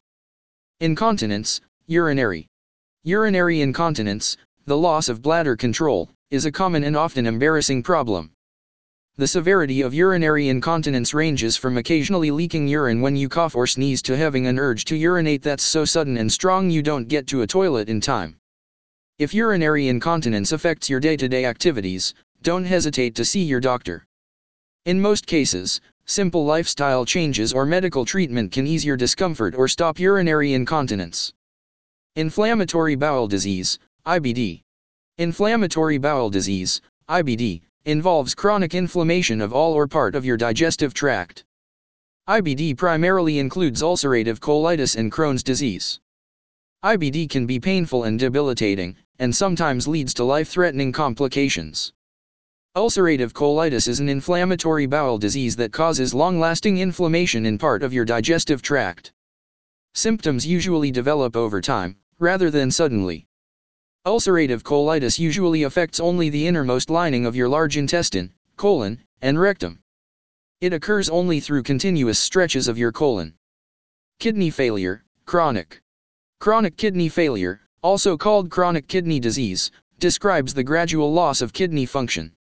Incontinence, 0.79 1.59
urinary. 1.89 2.45
Urinary 3.03 3.61
incontinence, 3.61 4.37
the 4.67 4.77
loss 4.77 5.09
of 5.09 5.23
bladder 5.23 5.55
control, 5.55 6.07
is 6.29 6.45
a 6.45 6.51
common 6.51 6.83
and 6.83 6.95
often 6.95 7.25
embarrassing 7.25 7.81
problem. 7.81 8.29
The 9.17 9.25
severity 9.25 9.81
of 9.81 9.91
urinary 9.91 10.49
incontinence 10.49 11.15
ranges 11.15 11.57
from 11.57 11.79
occasionally 11.79 12.29
leaking 12.29 12.67
urine 12.67 13.01
when 13.01 13.15
you 13.15 13.27
cough 13.27 13.55
or 13.55 13.65
sneeze 13.65 14.03
to 14.03 14.15
having 14.15 14.45
an 14.45 14.59
urge 14.59 14.85
to 14.85 14.95
urinate 14.95 15.41
that's 15.41 15.63
so 15.63 15.83
sudden 15.83 16.17
and 16.17 16.31
strong 16.31 16.69
you 16.69 16.83
don't 16.83 17.07
get 17.07 17.25
to 17.25 17.41
a 17.41 17.47
toilet 17.47 17.89
in 17.89 17.99
time. 17.99 18.37
If 19.17 19.33
urinary 19.33 19.87
incontinence 19.87 20.51
affects 20.51 20.91
your 20.91 20.99
day-to-day 20.99 21.45
activities, 21.45 22.13
don't 22.43 22.65
hesitate 22.65 23.15
to 23.15 23.25
see 23.25 23.41
your 23.41 23.59
doctor. 23.59 24.05
In 24.85 25.01
most 25.01 25.25
cases, 25.25 25.81
simple 26.05 26.45
lifestyle 26.45 27.03
changes 27.03 27.51
or 27.51 27.65
medical 27.65 28.05
treatment 28.05 28.51
can 28.51 28.67
ease 28.67 28.85
your 28.85 28.95
discomfort 28.95 29.55
or 29.55 29.67
stop 29.67 29.97
urinary 29.97 30.53
incontinence. 30.53 31.33
Inflammatory 32.15 32.95
bowel 32.95 33.27
disease, 33.27 33.77
IBD. 34.07 34.63
Inflammatory 35.19 35.99
bowel 35.99 36.31
disease, 36.31 36.81
IBD, 37.07 37.61
involves 37.85 38.33
chronic 38.33 38.73
inflammation 38.73 39.39
of 39.41 39.53
all 39.53 39.73
or 39.73 39.87
part 39.87 40.15
of 40.15 40.25
your 40.25 40.35
digestive 40.35 40.95
tract. 40.95 41.43
IBD 42.27 42.75
primarily 42.75 43.37
includes 43.37 43.83
ulcerative 43.83 44.39
colitis 44.39 44.95
and 44.95 45.11
Crohn's 45.11 45.43
disease. 45.43 45.99
IBD 46.83 47.29
can 47.29 47.45
be 47.45 47.59
painful 47.59 48.05
and 48.05 48.17
debilitating, 48.17 48.95
and 49.19 49.33
sometimes 49.33 49.87
leads 49.87 50.13
to 50.15 50.23
life-threatening 50.23 50.91
complications. 50.91 51.93
Ulcerative 52.75 53.33
colitis 53.33 53.87
is 53.87 53.99
an 53.99 54.09
inflammatory 54.09 54.87
bowel 54.87 55.19
disease 55.19 55.55
that 55.57 55.71
causes 55.71 56.15
long-lasting 56.15 56.79
inflammation 56.79 57.45
in 57.45 57.59
part 57.59 57.83
of 57.83 57.93
your 57.93 58.05
digestive 58.05 58.63
tract. 58.63 59.11
Symptoms 59.93 60.45
usually 60.45 60.91
develop 60.91 61.35
over 61.35 61.61
time, 61.61 61.97
rather 62.19 62.49
than 62.51 62.71
suddenly. 62.71 63.27
Ulcerative 64.05 64.63
colitis 64.63 65.19
usually 65.19 65.63
affects 65.63 65.99
only 65.99 66.29
the 66.29 66.47
innermost 66.47 66.89
lining 66.89 67.25
of 67.25 67.35
your 67.35 67.49
large 67.49 67.77
intestine, 67.77 68.33
colon, 68.55 68.99
and 69.21 69.39
rectum. 69.39 69.79
It 70.61 70.73
occurs 70.73 71.09
only 71.09 71.39
through 71.39 71.63
continuous 71.63 72.19
stretches 72.19 72.67
of 72.67 72.77
your 72.77 72.91
colon. 72.91 73.35
Kidney 74.19 74.49
failure, 74.49 75.03
chronic. 75.25 75.81
Chronic 76.39 76.77
kidney 76.77 77.09
failure, 77.09 77.61
also 77.81 78.17
called 78.17 78.49
chronic 78.49 78.87
kidney 78.87 79.19
disease, 79.19 79.71
describes 79.99 80.53
the 80.53 80.63
gradual 80.63 81.11
loss 81.11 81.41
of 81.41 81.53
kidney 81.53 81.85
function. 81.85 82.33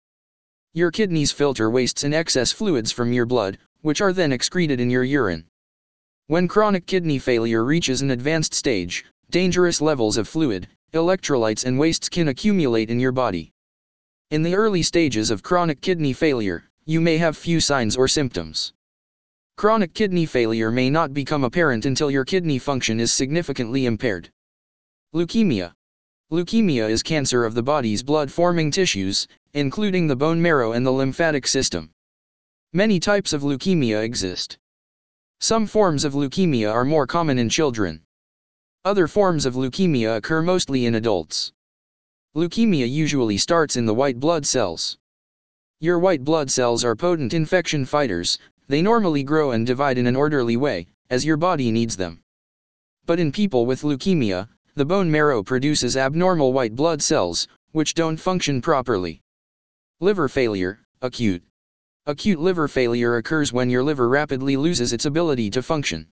Your 0.74 0.92
kidneys 0.92 1.32
filter 1.32 1.70
wastes 1.70 2.04
and 2.04 2.14
excess 2.14 2.52
fluids 2.52 2.92
from 2.92 3.14
your 3.14 3.26
blood, 3.26 3.58
which 3.82 4.02
are 4.02 4.14
then 4.14 4.32
excreted 4.32 4.80
in 4.80 4.90
your 4.90 5.04
urine. 5.04 5.46
When 6.30 6.50
chronic 6.50 6.86
kidney 6.86 7.20
failure 7.20 7.64
reaches 7.64 8.02
an 8.02 8.12
advanced 8.12 8.54
stage, 8.54 9.06
dangerous 9.30 9.80
levels 9.80 10.18
of 10.18 10.28
fluid, 10.28 10.68
electrolytes 10.94 11.64
and 11.64 11.80
wastes 11.80 12.10
can 12.10 12.28
accumulate 12.28 12.90
in 12.90 13.00
your 13.00 13.14
body. 13.14 13.54
In 14.32 14.44
the 14.44 14.54
early 14.54 14.84
stages 14.84 15.32
of 15.32 15.42
chronic 15.42 15.80
kidney 15.80 16.12
failure, 16.12 16.66
you 16.84 17.00
may 17.00 17.18
have 17.18 17.38
few 17.38 17.62
signs 17.62 17.96
or 17.96 18.10
symptoms. 18.10 18.74
Chronic 19.56 19.94
kidney 19.94 20.26
failure 20.26 20.70
may 20.70 20.90
not 20.90 21.14
become 21.14 21.46
apparent 21.46 21.86
until 21.86 22.12
your 22.12 22.26
kidney 22.26 22.60
function 22.60 23.00
is 23.00 23.14
significantly 23.14 23.86
impaired. 23.86 24.30
Leukemia. 25.16 25.72
Leukemia 26.30 26.90
is 26.90 27.02
cancer 27.04 27.46
of 27.46 27.54
the 27.54 27.64
body's 27.64 28.04
blood-forming 28.04 28.70
tissues, 28.70 29.30
including 29.54 30.08
the 30.08 30.16
bone 30.18 30.42
marrow 30.42 30.74
and 30.74 30.86
the 30.86 30.92
lymphatic 30.92 31.48
system. 31.48 31.90
Many 32.74 33.00
types 33.00 33.32
of 33.32 33.44
leukemia 33.44 34.04
exist. 34.04 34.58
Some 35.40 35.68
forms 35.68 36.04
of 36.04 36.14
leukemia 36.14 36.72
are 36.72 36.84
more 36.84 37.06
common 37.06 37.38
in 37.38 37.48
children. 37.50 38.02
Other 38.84 39.08
forms 39.08 39.46
of 39.46 39.56
leukemia 39.56 40.18
occur 40.18 40.42
mostly 40.42 40.86
in 40.86 40.96
adults. 40.96 41.52
Leukemia 42.36 42.90
usually 42.90 43.38
starts 43.38 43.76
in 43.76 43.86
the 43.86 43.94
white 43.94 44.20
blood 44.20 44.46
cells. 44.46 44.98
Your 45.80 46.00
white 46.00 46.24
blood 46.24 46.50
cells 46.50 46.84
are 46.84 46.96
potent 46.96 47.36
infection 47.36 47.86
fighters, 47.86 48.40
they 48.68 48.82
normally 48.82 49.24
grow 49.24 49.52
and 49.52 49.66
divide 49.66 49.98
in 49.98 50.08
an 50.08 50.16
orderly 50.16 50.58
way, 50.58 50.88
as 51.10 51.24
your 51.24 51.38
body 51.38 51.72
needs 51.72 51.96
them. 51.96 52.22
But 53.06 53.20
in 53.20 53.32
people 53.32 53.66
with 53.66 53.84
leukemia, 53.84 54.50
the 54.76 54.86
bone 54.86 55.10
marrow 55.10 55.44
produces 55.44 55.96
abnormal 55.96 56.52
white 56.52 56.76
blood 56.76 57.02
cells, 57.02 57.48
which 57.74 57.94
don't 57.94 58.18
function 58.18 58.62
properly. 58.62 59.22
Liver 60.00 60.28
failure, 60.28 60.80
acute. 61.02 61.44
Acute 62.10 62.40
liver 62.40 62.70
failure 62.70 63.18
occurs 63.18 63.52
when 63.52 63.70
your 63.70 63.84
liver 63.84 64.08
rapidly 64.08 64.56
loses 64.56 64.94
its 64.94 65.04
ability 65.04 65.50
to 65.50 65.62
function. 65.62 66.08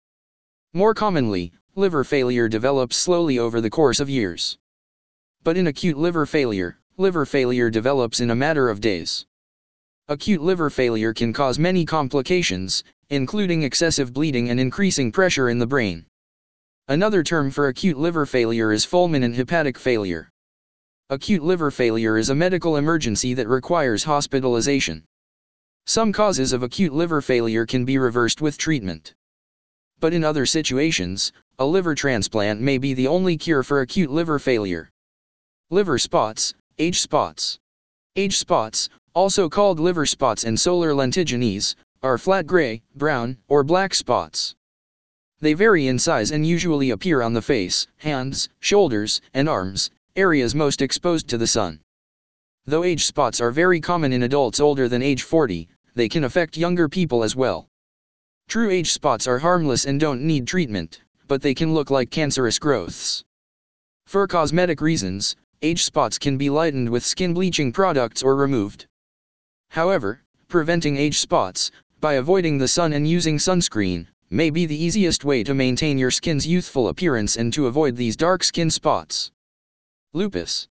More 0.72 0.94
commonly, 0.94 1.52
liver 1.74 2.04
failure 2.04 2.48
develops 2.48 2.96
slowly 2.96 3.40
over 3.40 3.60
the 3.60 3.70
course 3.70 3.98
of 3.98 4.08
years. 4.08 4.56
But 5.42 5.56
in 5.56 5.66
acute 5.66 5.98
liver 5.98 6.26
failure, 6.26 6.78
liver 6.96 7.26
failure 7.26 7.70
develops 7.70 8.20
in 8.20 8.30
a 8.30 8.36
matter 8.36 8.68
of 8.68 8.80
days. 8.80 9.26
Acute 10.06 10.40
liver 10.40 10.70
failure 10.70 11.12
can 11.12 11.32
cause 11.32 11.58
many 11.58 11.84
complications, 11.84 12.84
including 13.08 13.64
excessive 13.64 14.12
bleeding 14.12 14.48
and 14.48 14.60
increasing 14.60 15.10
pressure 15.10 15.48
in 15.48 15.58
the 15.58 15.66
brain. 15.66 16.06
Another 16.86 17.24
term 17.24 17.50
for 17.50 17.66
acute 17.66 17.98
liver 17.98 18.26
failure 18.26 18.70
is 18.70 18.86
fulminant 18.86 19.34
hepatic 19.34 19.76
failure. 19.76 20.30
Acute 21.08 21.42
liver 21.42 21.72
failure 21.72 22.16
is 22.16 22.30
a 22.30 22.34
medical 22.36 22.76
emergency 22.76 23.34
that 23.34 23.48
requires 23.48 24.04
hospitalization. 24.04 25.02
Some 25.86 26.12
causes 26.12 26.52
of 26.52 26.62
acute 26.62 26.92
liver 26.92 27.20
failure 27.20 27.66
can 27.66 27.84
be 27.84 27.98
reversed 27.98 28.40
with 28.40 28.58
treatment. 28.58 29.14
But 29.98 30.14
in 30.14 30.24
other 30.24 30.46
situations, 30.46 31.32
a 31.58 31.66
liver 31.66 31.94
transplant 31.94 32.60
may 32.60 32.78
be 32.78 32.94
the 32.94 33.08
only 33.08 33.36
cure 33.36 33.62
for 33.62 33.80
acute 33.80 34.10
liver 34.10 34.38
failure. 34.38 34.90
Liver 35.68 35.98
spots, 35.98 36.54
age 36.78 37.00
spots. 37.00 37.58
Age 38.16 38.38
spots, 38.38 38.88
also 39.14 39.48
called 39.48 39.78
liver 39.78 40.06
spots 40.06 40.44
and 40.44 40.58
solar 40.58 40.92
lentigines, 40.92 41.74
are 42.02 42.18
flat 42.18 42.46
gray, 42.46 42.82
brown, 42.94 43.36
or 43.48 43.62
black 43.62 43.94
spots. 43.94 44.54
They 45.40 45.54
vary 45.54 45.86
in 45.86 45.98
size 45.98 46.30
and 46.30 46.46
usually 46.46 46.90
appear 46.90 47.20
on 47.20 47.32
the 47.32 47.42
face, 47.42 47.86
hands, 47.98 48.48
shoulders, 48.60 49.20
and 49.34 49.48
arms, 49.48 49.90
areas 50.16 50.54
most 50.54 50.82
exposed 50.82 51.28
to 51.28 51.38
the 51.38 51.46
sun. 51.46 51.80
Though 52.70 52.84
age 52.84 53.04
spots 53.04 53.40
are 53.40 53.50
very 53.50 53.80
common 53.80 54.12
in 54.12 54.22
adults 54.22 54.60
older 54.60 54.88
than 54.88 55.02
age 55.02 55.24
40, 55.24 55.68
they 55.96 56.08
can 56.08 56.22
affect 56.22 56.56
younger 56.56 56.88
people 56.88 57.24
as 57.24 57.34
well. 57.34 57.68
True 58.46 58.70
age 58.70 58.92
spots 58.92 59.26
are 59.26 59.40
harmless 59.40 59.86
and 59.86 59.98
don't 59.98 60.22
need 60.22 60.46
treatment, 60.46 61.02
but 61.26 61.42
they 61.42 61.52
can 61.52 61.74
look 61.74 61.90
like 61.90 62.12
cancerous 62.12 62.60
growths. 62.60 63.24
For 64.06 64.24
cosmetic 64.28 64.80
reasons, 64.80 65.34
age 65.62 65.82
spots 65.82 66.16
can 66.16 66.38
be 66.38 66.48
lightened 66.48 66.88
with 66.90 67.04
skin 67.04 67.34
bleaching 67.34 67.72
products 67.72 68.22
or 68.22 68.36
removed. 68.36 68.86
However, 69.70 70.22
preventing 70.46 70.96
age 70.96 71.18
spots, 71.18 71.72
by 71.98 72.12
avoiding 72.14 72.58
the 72.58 72.68
sun 72.68 72.92
and 72.92 73.04
using 73.08 73.38
sunscreen, 73.38 74.06
may 74.30 74.48
be 74.48 74.64
the 74.64 74.80
easiest 74.80 75.24
way 75.24 75.42
to 75.42 75.54
maintain 75.54 75.98
your 75.98 76.12
skin's 76.12 76.46
youthful 76.46 76.86
appearance 76.86 77.34
and 77.34 77.52
to 77.52 77.66
avoid 77.66 77.96
these 77.96 78.14
dark 78.14 78.44
skin 78.44 78.70
spots. 78.70 79.32
Lupus 80.12 80.68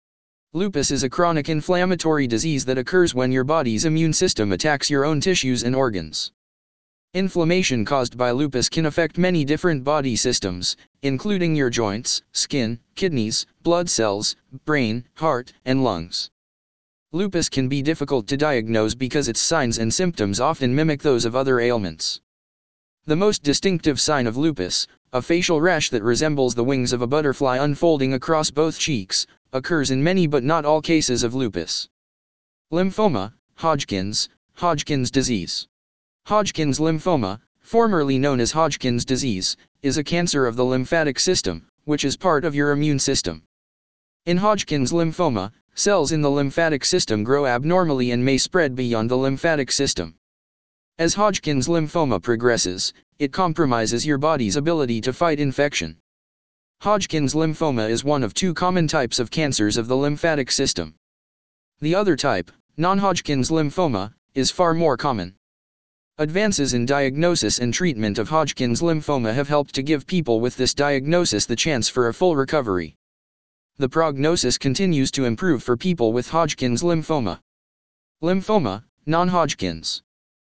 Lupus 0.54 0.90
is 0.90 1.02
a 1.02 1.10
chronic 1.10 1.50
inflammatory 1.50 2.26
disease 2.26 2.64
that 2.64 2.78
occurs 2.78 3.14
when 3.14 3.30
your 3.30 3.44
body's 3.44 3.84
immune 3.84 4.14
system 4.14 4.50
attacks 4.50 4.88
your 4.88 5.04
own 5.04 5.20
tissues 5.20 5.62
and 5.62 5.76
organs. 5.76 6.32
Inflammation 7.12 7.84
caused 7.84 8.16
by 8.16 8.30
lupus 8.30 8.70
can 8.70 8.86
affect 8.86 9.18
many 9.18 9.44
different 9.44 9.84
body 9.84 10.16
systems, 10.16 10.74
including 11.02 11.54
your 11.54 11.68
joints, 11.68 12.22
skin, 12.32 12.80
kidneys, 12.94 13.44
blood 13.62 13.90
cells, 13.90 14.36
brain, 14.64 15.04
heart, 15.16 15.52
and 15.66 15.84
lungs. 15.84 16.30
Lupus 17.12 17.50
can 17.50 17.68
be 17.68 17.82
difficult 17.82 18.26
to 18.28 18.38
diagnose 18.38 18.94
because 18.94 19.28
its 19.28 19.40
signs 19.40 19.76
and 19.76 19.92
symptoms 19.92 20.40
often 20.40 20.74
mimic 20.74 21.02
those 21.02 21.26
of 21.26 21.36
other 21.36 21.60
ailments. 21.60 22.22
The 23.04 23.16
most 23.16 23.42
distinctive 23.42 24.00
sign 24.00 24.26
of 24.26 24.38
lupus, 24.38 24.86
a 25.12 25.22
facial 25.22 25.60
rash 25.60 25.88
that 25.88 26.02
resembles 26.02 26.54
the 26.54 26.64
wings 26.64 26.92
of 26.92 27.00
a 27.00 27.06
butterfly 27.06 27.56
unfolding 27.56 28.12
across 28.12 28.50
both 28.50 28.78
cheeks, 28.78 29.26
occurs 29.52 29.90
in 29.90 30.02
many 30.04 30.26
but 30.26 30.44
not 30.44 30.64
all 30.64 30.82
cases 30.82 31.22
of 31.22 31.34
lupus. 31.34 31.88
Lymphoma, 32.70 33.32
Hodgkin's, 33.54 34.28
Hodgkin's 34.54 35.10
disease. 35.10 35.66
Hodgkin's 36.26 36.78
lymphoma, 36.78 37.40
formerly 37.60 38.18
known 38.18 38.38
as 38.38 38.52
Hodgkin's 38.52 39.04
disease, 39.06 39.56
is 39.82 39.96
a 39.96 40.04
cancer 40.04 40.46
of 40.46 40.56
the 40.56 40.64
lymphatic 40.64 41.18
system, 41.18 41.66
which 41.84 42.04
is 42.04 42.16
part 42.16 42.44
of 42.44 42.54
your 42.54 42.72
immune 42.72 42.98
system. 42.98 43.42
In 44.26 44.36
Hodgkin's 44.36 44.92
lymphoma, 44.92 45.52
cells 45.74 46.12
in 46.12 46.20
the 46.20 46.30
lymphatic 46.30 46.84
system 46.84 47.24
grow 47.24 47.46
abnormally 47.46 48.10
and 48.10 48.22
may 48.22 48.36
spread 48.36 48.74
beyond 48.74 49.10
the 49.10 49.16
lymphatic 49.16 49.72
system. 49.72 50.16
As 50.98 51.14
Hodgkin's 51.14 51.68
lymphoma 51.68 52.20
progresses, 52.20 52.92
it 53.18 53.32
compromises 53.32 54.06
your 54.06 54.18
body's 54.18 54.56
ability 54.56 55.00
to 55.00 55.12
fight 55.12 55.40
infection. 55.40 55.96
Hodgkin's 56.80 57.34
lymphoma 57.34 57.90
is 57.90 58.04
one 58.04 58.22
of 58.22 58.34
two 58.34 58.54
common 58.54 58.86
types 58.86 59.18
of 59.18 59.30
cancers 59.30 59.76
of 59.76 59.88
the 59.88 59.96
lymphatic 59.96 60.52
system. 60.52 60.94
The 61.80 61.94
other 61.96 62.14
type, 62.14 62.52
non-Hodgkin's 62.76 63.50
lymphoma, 63.50 64.14
is 64.34 64.52
far 64.52 64.74
more 64.74 64.96
common. 64.96 65.34
Advances 66.18 66.74
in 66.74 66.86
diagnosis 66.86 67.58
and 67.58 67.74
treatment 67.74 68.18
of 68.18 68.28
Hodgkin's 68.28 68.82
lymphoma 68.82 69.34
have 69.34 69.48
helped 69.48 69.74
to 69.74 69.82
give 69.82 70.06
people 70.06 70.40
with 70.40 70.56
this 70.56 70.74
diagnosis 70.74 71.46
the 71.46 71.56
chance 71.56 71.88
for 71.88 72.08
a 72.08 72.14
full 72.14 72.36
recovery. 72.36 72.94
The 73.78 73.88
prognosis 73.88 74.58
continues 74.58 75.10
to 75.12 75.24
improve 75.24 75.62
for 75.62 75.76
people 75.76 76.12
with 76.12 76.28
Hodgkin's 76.28 76.82
lymphoma. 76.82 77.40
Lymphoma, 78.22 78.84
non-Hodgkin's. 79.06 80.02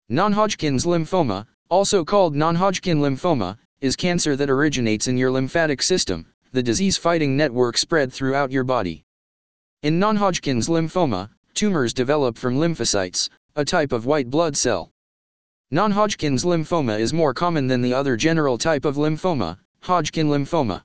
Non-Hodgkin's 0.09 0.85
lymphoma, 0.85 1.45
also 1.69 2.03
called 2.03 2.35
non-Hodgkin 2.35 2.99
lymphoma, 2.99 3.57
is 3.81 3.95
cancer 3.95 4.35
that 4.35 4.49
originates 4.49 5.07
in 5.07 5.17
your 5.17 5.31
lymphatic 5.31 5.81
system, 5.81 6.25
the 6.51 6.63
disease-fighting 6.63 7.35
network 7.35 7.77
spread 7.77 8.11
throughout 8.11 8.51
your 8.51 8.63
body. 8.63 9.03
In 9.83 9.99
non-Hodgkin's 9.99 10.67
lymphoma, 10.67 11.29
tumors 11.53 11.93
develop 11.93 12.37
from 12.37 12.57
lymphocytes, 12.57 13.29
a 13.55 13.65
type 13.65 13.91
of 13.91 14.05
white 14.05 14.29
blood 14.29 14.55
cell. 14.55 14.91
Non-Hodgkin's 15.71 16.45
lymphoma 16.45 16.99
is 16.99 17.13
more 17.13 17.33
common 17.33 17.67
than 17.67 17.81
the 17.81 17.93
other 17.93 18.15
general 18.15 18.57
type 18.57 18.85
of 18.85 18.95
lymphoma, 18.95 19.57
Hodgkin 19.81 20.27
lymphoma. 20.27 20.83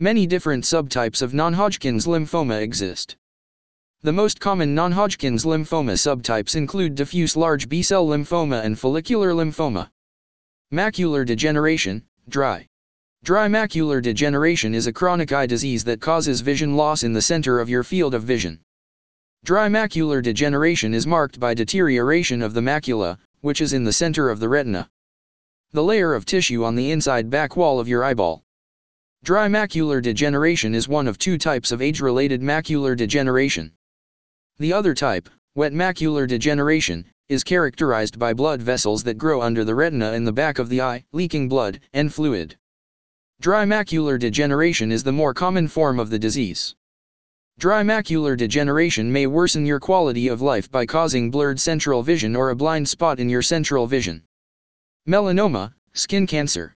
Many 0.00 0.26
different 0.26 0.64
subtypes 0.64 1.22
of 1.22 1.32
non-Hodgkin's 1.32 2.06
lymphoma 2.06 2.60
exist. 2.60 3.16
The 4.04 4.12
most 4.12 4.40
common 4.40 4.74
non-Hodgkin's 4.74 5.44
lymphoma 5.44 5.92
subtypes 5.92 6.56
include 6.56 6.96
diffuse 6.96 7.36
large 7.36 7.68
B-cell 7.68 8.04
lymphoma 8.04 8.64
and 8.64 8.76
follicular 8.76 9.30
lymphoma. 9.30 9.90
Macular 10.72 11.24
degeneration, 11.24 12.02
dry. 12.28 12.66
Dry 13.22 13.46
macular 13.46 14.02
degeneration 14.02 14.74
is 14.74 14.88
a 14.88 14.92
chronic 14.92 15.30
eye 15.30 15.46
disease 15.46 15.84
that 15.84 16.00
causes 16.00 16.40
vision 16.40 16.74
loss 16.74 17.04
in 17.04 17.12
the 17.12 17.22
center 17.22 17.60
of 17.60 17.68
your 17.68 17.84
field 17.84 18.12
of 18.12 18.24
vision. 18.24 18.58
Dry 19.44 19.68
macular 19.68 20.20
degeneration 20.20 20.94
is 20.94 21.06
marked 21.06 21.38
by 21.38 21.54
deterioration 21.54 22.42
of 22.42 22.54
the 22.54 22.60
macula, 22.60 23.18
which 23.42 23.60
is 23.60 23.72
in 23.72 23.84
the 23.84 23.92
center 23.92 24.30
of 24.30 24.40
the 24.40 24.48
retina. 24.48 24.90
The 25.70 25.84
layer 25.84 26.12
of 26.12 26.24
tissue 26.24 26.64
on 26.64 26.74
the 26.74 26.90
inside 26.90 27.30
back 27.30 27.56
wall 27.56 27.78
of 27.78 27.86
your 27.86 28.02
eyeball. 28.02 28.42
Dry 29.22 29.46
macular 29.46 30.02
degeneration 30.02 30.74
is 30.74 30.88
one 30.88 31.06
of 31.06 31.18
two 31.18 31.38
types 31.38 31.70
of 31.70 31.80
age-related 31.80 32.40
macular 32.40 32.96
degeneration. 32.96 33.70
The 34.62 34.72
other 34.72 34.94
type, 34.94 35.28
wet 35.56 35.72
macular 35.72 36.28
degeneration, 36.28 37.04
is 37.28 37.42
characterized 37.42 38.16
by 38.16 38.32
blood 38.32 38.62
vessels 38.62 39.02
that 39.02 39.18
grow 39.18 39.42
under 39.42 39.64
the 39.64 39.74
retina 39.74 40.12
in 40.12 40.22
the 40.22 40.32
back 40.32 40.60
of 40.60 40.68
the 40.68 40.80
eye, 40.80 41.02
leaking 41.10 41.48
blood 41.48 41.80
and 41.92 42.14
fluid. 42.14 42.56
Dry 43.40 43.64
macular 43.64 44.20
degeneration 44.20 44.92
is 44.92 45.02
the 45.02 45.10
more 45.10 45.34
common 45.34 45.66
form 45.66 45.98
of 45.98 46.10
the 46.10 46.18
disease. 46.20 46.76
Dry 47.58 47.82
macular 47.82 48.36
degeneration 48.36 49.10
may 49.10 49.26
worsen 49.26 49.66
your 49.66 49.80
quality 49.80 50.28
of 50.28 50.40
life 50.40 50.70
by 50.70 50.86
causing 50.86 51.28
blurred 51.28 51.58
central 51.58 52.04
vision 52.04 52.36
or 52.36 52.50
a 52.50 52.54
blind 52.54 52.88
spot 52.88 53.18
in 53.18 53.28
your 53.28 53.42
central 53.42 53.88
vision. 53.88 54.22
Melanoma, 55.08 55.74
skin 55.92 56.24
cancer. 56.24 56.72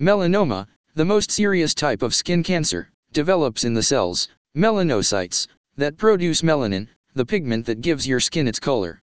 Melanoma, 0.00 0.66
the 0.96 1.04
most 1.04 1.30
serious 1.30 1.74
type 1.74 2.02
of 2.02 2.12
skin 2.12 2.42
cancer, 2.42 2.90
develops 3.12 3.62
in 3.62 3.72
the 3.72 3.84
cells, 3.84 4.26
melanocytes, 4.56 5.46
that 5.76 5.96
produce 5.96 6.42
melanin, 6.42 6.88
the 7.14 7.26
pigment 7.26 7.66
that 7.66 7.80
gives 7.80 8.06
your 8.06 8.20
skin 8.20 8.46
its 8.46 8.60
color. 8.60 9.00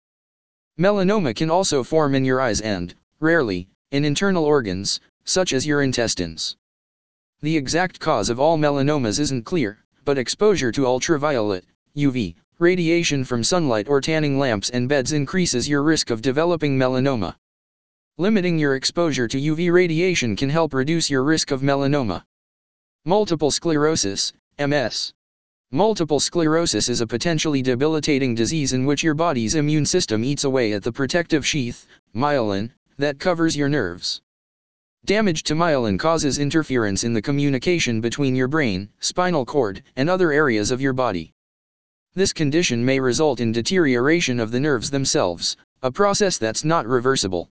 Melanoma 0.79 1.35
can 1.35 1.51
also 1.51 1.83
form 1.83 2.15
in 2.15 2.25
your 2.25 2.41
eyes 2.41 2.61
and, 2.61 2.95
rarely, 3.21 3.69
in 3.91 4.05
internal 4.05 4.45
organs, 4.45 5.01
such 5.25 5.53
as 5.53 5.67
your 5.67 5.83
intestines. 5.83 6.57
The 7.41 7.57
exact 7.57 7.99
cause 7.99 8.31
of 8.31 8.39
all 8.39 8.59
melanomas 8.59 9.19
isn't 9.19 9.45
clear, 9.45 9.79
but 10.05 10.19
exposure 10.19 10.71
to 10.73 10.87
ultraviolet, 10.87 11.65
UV, 11.97 12.35
radiation 12.59 13.25
from 13.25 13.43
sunlight 13.43 13.89
or 13.89 14.01
tanning 14.01 14.39
lamps 14.39 14.71
and 14.71 14.89
beds 14.89 15.13
increases 15.13 15.69
your 15.69 15.83
risk 15.83 16.11
of 16.11 16.23
developing 16.23 16.79
melanoma. 16.79 17.37
Limiting 18.19 18.59
your 18.59 18.77
exposure 18.77 19.29
to 19.29 19.39
UV 19.39 19.73
radiation 19.73 20.37
can 20.37 20.49
help 20.49 20.73
reduce 20.73 21.11
your 21.11 21.25
risk 21.25 21.51
of 21.51 21.61
melanoma. 21.61 22.25
Multiple 23.05 23.51
sclerosis, 23.51 24.33
MS. 24.59 25.13
Multiple 25.73 26.21
sclerosis 26.21 26.89
is 26.89 27.01
a 27.01 27.07
potentially 27.09 27.61
debilitating 27.61 28.37
disease 28.37 28.73
in 28.73 28.87
which 28.87 29.03
your 29.03 29.15
body's 29.15 29.57
immune 29.57 29.85
system 29.85 30.23
eats 30.23 30.45
away 30.45 30.73
at 30.73 30.85
the 30.85 30.93
protective 30.93 31.45
sheath, 31.45 31.89
myelin, 32.15 32.71
that 32.99 33.19
covers 33.19 33.57
your 33.57 33.69
nerves. 33.69 34.21
Damage 35.05 35.43
to 35.43 35.55
myelin 35.55 35.99
causes 35.99 36.39
interference 36.39 37.03
in 37.03 37.15
the 37.15 37.21
communication 37.21 38.01
between 38.01 38.37
your 38.37 38.47
brain, 38.47 38.89
spinal 39.01 39.45
cord, 39.45 39.83
and 39.97 40.09
other 40.09 40.31
areas 40.31 40.71
of 40.71 40.81
your 40.81 40.93
body. 40.93 41.35
This 42.15 42.33
condition 42.33 42.85
may 42.85 43.01
result 43.01 43.41
in 43.41 43.51
deterioration 43.51 44.39
of 44.39 44.53
the 44.53 44.61
nerves 44.61 44.91
themselves, 44.91 45.57
a 45.83 45.91
process 45.91 46.39
that's 46.39 46.65
not 46.65 46.87
reversible. 46.87 47.51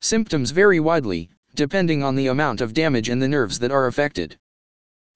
Symptoms 0.00 0.50
vary 0.50 0.80
widely, 0.80 1.30
depending 1.54 2.02
on 2.02 2.16
the 2.16 2.26
amount 2.26 2.60
of 2.60 2.74
damage 2.74 3.08
and 3.08 3.22
the 3.22 3.28
nerves 3.28 3.60
that 3.60 3.70
are 3.70 3.86
affected. 3.86 4.36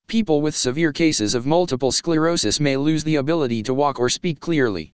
People 0.07 0.43
with 0.43 0.57
severe 0.57 0.93
cases 0.93 1.35
of 1.35 1.47
multiple 1.47 1.93
sclerosis 1.93 2.61
may 2.61 2.77
lose 2.77 3.05
the 3.05 3.17
ability 3.17 3.63
to 3.63 3.75
walk 3.75 3.99
or 3.99 4.09
speak 4.09 4.41
clearly. 4.41 4.93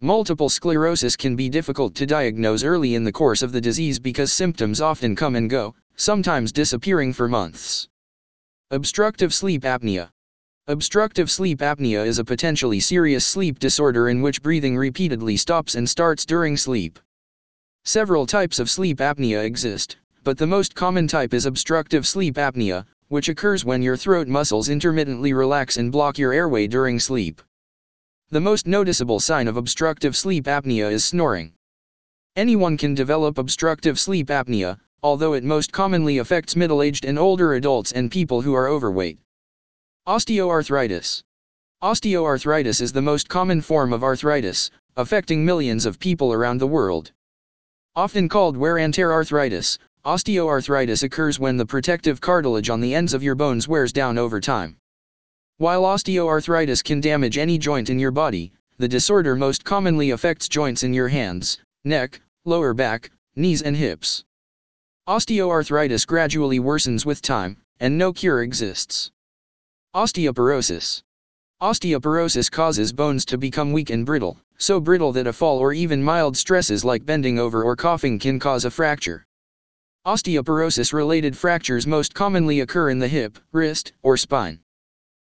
Multiple 0.00 0.48
sclerosis 0.48 1.14
can 1.14 1.36
be 1.36 1.50
difficult 1.50 1.94
to 1.96 2.06
diagnose 2.06 2.64
early 2.64 2.94
in 2.94 3.04
the 3.04 3.12
course 3.12 3.42
of 3.42 3.52
the 3.52 3.60
disease 3.60 3.98
because 3.98 4.32
symptoms 4.32 4.80
often 4.80 5.14
come 5.14 5.36
and 5.36 5.50
go, 5.50 5.74
sometimes 5.96 6.52
disappearing 6.52 7.12
for 7.12 7.28
months. 7.28 7.88
Obstructive 8.70 9.34
sleep 9.34 9.62
apnea. 9.62 10.08
Obstructive 10.68 11.30
sleep 11.30 11.58
apnea 11.58 12.06
is 12.06 12.18
a 12.18 12.24
potentially 12.24 12.80
serious 12.80 13.26
sleep 13.26 13.58
disorder 13.58 14.08
in 14.08 14.22
which 14.22 14.42
breathing 14.42 14.76
repeatedly 14.76 15.36
stops 15.36 15.74
and 15.74 15.90
starts 15.90 16.24
during 16.24 16.56
sleep. 16.56 16.98
Several 17.84 18.24
types 18.26 18.58
of 18.58 18.70
sleep 18.70 18.98
apnea 18.98 19.44
exist, 19.44 19.96
but 20.22 20.38
the 20.38 20.46
most 20.46 20.74
common 20.74 21.08
type 21.08 21.34
is 21.34 21.44
obstructive 21.44 22.06
sleep 22.06 22.36
apnea, 22.36 22.86
which 23.10 23.28
occurs 23.28 23.64
when 23.64 23.82
your 23.82 23.96
throat 23.96 24.28
muscles 24.28 24.68
intermittently 24.68 25.32
relax 25.32 25.76
and 25.76 25.90
block 25.90 26.16
your 26.16 26.32
airway 26.32 26.68
during 26.68 27.00
sleep. 27.00 27.42
The 28.30 28.40
most 28.40 28.68
noticeable 28.68 29.18
sign 29.18 29.48
of 29.48 29.56
obstructive 29.56 30.16
sleep 30.16 30.44
apnea 30.44 30.88
is 30.88 31.04
snoring. 31.04 31.52
Anyone 32.36 32.76
can 32.76 32.94
develop 32.94 33.38
obstructive 33.38 33.98
sleep 33.98 34.28
apnea, 34.28 34.78
although 35.02 35.32
it 35.32 35.42
most 35.42 35.72
commonly 35.72 36.18
affects 36.18 36.54
middle-aged 36.54 37.04
and 37.04 37.18
older 37.18 37.54
adults 37.54 37.90
and 37.90 38.12
people 38.12 38.42
who 38.42 38.54
are 38.54 38.68
overweight. 38.68 39.18
Osteoarthritis. 40.06 41.22
Osteoarthritis 41.82 42.80
is 42.80 42.92
the 42.92 43.02
most 43.02 43.28
common 43.28 43.60
form 43.60 43.92
of 43.92 44.04
arthritis, 44.04 44.70
affecting 44.96 45.44
millions 45.44 45.84
of 45.84 45.98
people 45.98 46.32
around 46.32 46.58
the 46.58 46.66
world. 46.68 47.10
Often 47.96 48.28
called 48.28 48.56
wear 48.56 48.78
and 48.78 48.94
tear 48.94 49.12
arthritis, 49.12 49.80
osteoarthritis 50.04 51.02
occurs 51.02 51.38
when 51.38 51.56
the 51.58 51.66
protective 51.66 52.20
cartilage 52.20 52.70
on 52.70 52.80
the 52.80 52.94
ends 52.94 53.12
of 53.12 53.22
your 53.22 53.34
bones 53.34 53.68
wears 53.68 53.92
down 53.92 54.16
over 54.16 54.40
time. 54.40 54.76
While 55.58 55.82
osteoarthritis 55.82 56.82
can 56.82 57.00
damage 57.00 57.36
any 57.36 57.58
joint 57.58 57.90
in 57.90 57.98
your 57.98 58.10
body, 58.10 58.52
the 58.78 58.88
disorder 58.88 59.36
most 59.36 59.62
commonly 59.62 60.10
affects 60.10 60.48
joints 60.48 60.84
in 60.84 60.94
your 60.94 61.08
hands, 61.08 61.58
neck, 61.84 62.20
lower 62.46 62.72
back, 62.72 63.10
knees 63.36 63.60
and 63.60 63.76
hips. 63.76 64.24
Osteoarthritis 65.06 66.06
gradually 66.06 66.58
worsens 66.58 67.04
with 67.04 67.20
time, 67.20 67.58
and 67.78 67.98
no 67.98 68.10
cure 68.10 68.42
exists. 68.42 69.10
Osteoporosis. 69.94 71.02
Osteoporosis 71.60 72.50
causes 72.50 72.90
bones 72.90 73.26
to 73.26 73.36
become 73.36 73.72
weak 73.72 73.90
and 73.90 74.06
brittle, 74.06 74.38
so 74.56 74.80
brittle 74.80 75.12
that 75.12 75.26
a 75.26 75.32
fall 75.32 75.58
or 75.58 75.74
even 75.74 76.02
mild 76.02 76.38
stresses 76.38 76.86
like 76.86 77.04
bending 77.04 77.38
over 77.38 77.62
or 77.62 77.76
coughing 77.76 78.18
can 78.18 78.38
cause 78.38 78.64
a 78.64 78.70
fracture. 78.70 79.26
Osteoporosis-related 80.06 81.36
fractures 81.36 81.86
most 81.86 82.14
commonly 82.14 82.60
occur 82.60 82.88
in 82.88 82.98
the 82.98 83.06
hip, 83.06 83.38
wrist, 83.52 83.92
or 84.02 84.16
spine. 84.16 84.58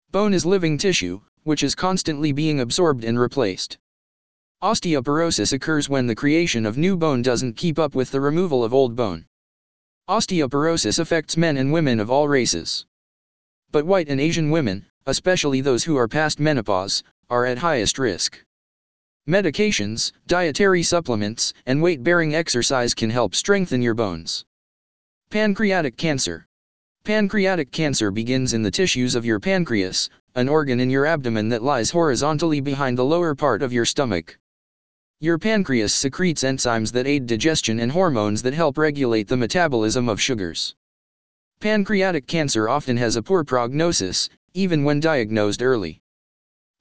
Bone 0.10 0.34
is 0.34 0.44
living 0.44 0.76
tissue, 0.76 1.22
which 1.44 1.62
is 1.62 1.76
constantly 1.76 2.32
being 2.32 2.60
absorbed 2.60 3.04
and 3.04 3.20
replaced. 3.20 3.78
Osteoporosis 4.64 5.54
occurs 5.54 5.88
when 5.88 6.08
the 6.08 6.16
creation 6.16 6.66
of 6.66 6.80
new 6.80 6.98
bone 6.98 7.22
doesn't 7.22 7.56
keep 7.56 7.78
up 7.78 7.94
with 7.94 8.10
the 8.10 8.20
removal 8.20 8.64
of 8.64 8.74
old 8.74 8.96
bone. 8.96 9.28
Osteoporosis 10.10 10.98
affects 10.98 11.38
men 11.38 11.58
and 11.58 11.72
women 11.72 12.00
of 12.00 12.10
all 12.10 12.28
races. 12.28 12.88
But 13.72 13.86
white 13.86 14.10
and 14.10 14.20
Asian 14.20 14.50
women, 14.50 14.84
especially 15.06 15.62
those 15.62 15.84
who 15.84 15.96
are 15.96 16.08
past 16.08 16.40
menopause, 16.40 17.04
are 17.30 17.46
at 17.46 17.60
highest 17.60 18.00
risk. 18.00 18.44
Medications, 19.30 20.12
dietary 20.26 20.82
supplements, 20.82 21.54
and 21.68 21.84
weight-bearing 21.84 22.34
exercise 22.34 22.96
can 22.96 23.12
help 23.12 23.36
strengthen 23.36 23.84
your 23.84 23.94
bones. 23.94 24.44
Pancreatic 25.36 25.98
cancer. 25.98 26.48
Pancreatic 27.04 27.70
cancer 27.70 28.10
begins 28.10 28.54
in 28.54 28.62
the 28.62 28.72
tissues 28.72 29.16
of 29.16 29.26
your 29.26 29.38
pancreas, 29.38 30.10
an 30.36 30.48
organ 30.48 30.80
in 30.80 30.90
your 30.90 31.06
abdomen 31.06 31.50
that 31.50 31.62
lies 31.62 31.92
horizontally 31.92 32.62
behind 32.62 32.98
the 32.98 33.04
lower 33.04 33.36
part 33.36 33.62
of 33.62 33.74
your 33.74 33.84
stomach. 33.84 34.38
Your 35.20 35.38
pancreas 35.38 35.94
secretes 35.94 36.44
enzymes 36.44 36.94
that 36.94 37.06
aid 37.06 37.28
digestion 37.28 37.82
and 37.82 37.92
hormones 37.92 38.44
that 38.44 38.54
help 38.54 38.78
regulate 38.78 39.28
the 39.28 39.36
metabolism 39.36 40.08
of 40.08 40.22
sugars. 40.22 40.74
Pancreatic 41.60 42.28
cancer 42.28 42.70
often 42.70 42.96
has 42.96 43.18
a 43.18 43.22
poor 43.22 43.44
prognosis, 43.44 44.30
even 44.54 44.86
when 44.86 45.02
diagnosed 45.02 45.62
early. 45.62 46.00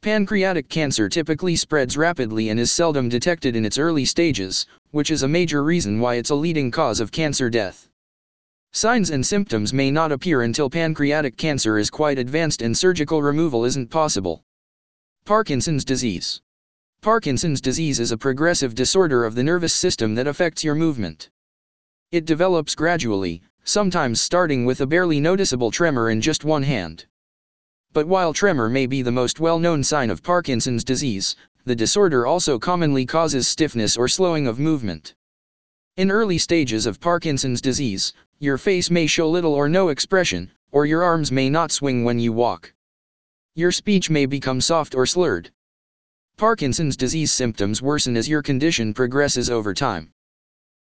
Pancreatic 0.00 0.68
cancer 0.68 1.08
typically 1.08 1.56
spreads 1.56 1.96
rapidly 1.96 2.50
and 2.50 2.60
is 2.60 2.70
seldom 2.70 3.08
detected 3.08 3.56
in 3.56 3.64
its 3.64 3.78
early 3.78 4.04
stages, 4.04 4.64
which 4.92 5.10
is 5.10 5.24
a 5.24 5.28
major 5.28 5.64
reason 5.64 5.98
why 5.98 6.14
it's 6.14 6.30
a 6.30 6.36
leading 6.36 6.70
cause 6.70 7.00
of 7.00 7.10
cancer 7.10 7.50
death. 7.50 7.88
Signs 8.76 9.10
and 9.10 9.24
symptoms 9.24 9.72
may 9.72 9.88
not 9.88 10.10
appear 10.10 10.42
until 10.42 10.68
pancreatic 10.68 11.36
cancer 11.36 11.78
is 11.78 11.90
quite 11.90 12.18
advanced 12.18 12.60
and 12.60 12.76
surgical 12.76 13.22
removal 13.22 13.64
isn't 13.64 13.88
possible. 13.88 14.42
Parkinson's 15.24 15.84
disease. 15.84 16.40
Parkinson's 17.00 17.60
disease 17.60 18.00
is 18.00 18.10
a 18.10 18.18
progressive 18.18 18.74
disorder 18.74 19.24
of 19.24 19.36
the 19.36 19.44
nervous 19.44 19.72
system 19.72 20.16
that 20.16 20.26
affects 20.26 20.64
your 20.64 20.74
movement. 20.74 21.30
It 22.10 22.24
develops 22.24 22.74
gradually, 22.74 23.42
sometimes 23.62 24.20
starting 24.20 24.64
with 24.64 24.80
a 24.80 24.88
barely 24.88 25.20
noticeable 25.20 25.70
tremor 25.70 26.10
in 26.10 26.20
just 26.20 26.42
one 26.42 26.64
hand. 26.64 27.06
But 27.92 28.08
while 28.08 28.32
tremor 28.32 28.68
may 28.68 28.86
be 28.86 29.02
the 29.02 29.12
most 29.12 29.38
well-known 29.38 29.84
sign 29.84 30.10
of 30.10 30.24
Parkinson's 30.24 30.82
disease, 30.82 31.36
the 31.64 31.76
disorder 31.76 32.26
also 32.26 32.58
commonly 32.58 33.06
causes 33.06 33.46
stiffness 33.46 33.96
or 33.96 34.08
slowing 34.08 34.48
of 34.48 34.58
movement. 34.58 35.14
In 35.96 36.10
early 36.10 36.38
stages 36.38 36.86
of 36.86 36.98
Parkinson's 36.98 37.60
disease, 37.60 38.12
your 38.40 38.58
face 38.58 38.90
may 38.90 39.06
show 39.06 39.30
little 39.30 39.54
or 39.54 39.68
no 39.68 39.90
expression, 39.90 40.50
or 40.72 40.86
your 40.86 41.04
arms 41.04 41.30
may 41.30 41.48
not 41.48 41.70
swing 41.70 42.02
when 42.02 42.18
you 42.18 42.32
walk. 42.32 42.74
Your 43.54 43.70
speech 43.70 44.10
may 44.10 44.26
become 44.26 44.60
soft 44.60 44.96
or 44.96 45.06
slurred. 45.06 45.52
Parkinson's 46.36 46.96
disease 46.96 47.32
symptoms 47.32 47.80
worsen 47.80 48.16
as 48.16 48.28
your 48.28 48.42
condition 48.42 48.92
progresses 48.92 49.48
over 49.48 49.72
time. 49.72 50.12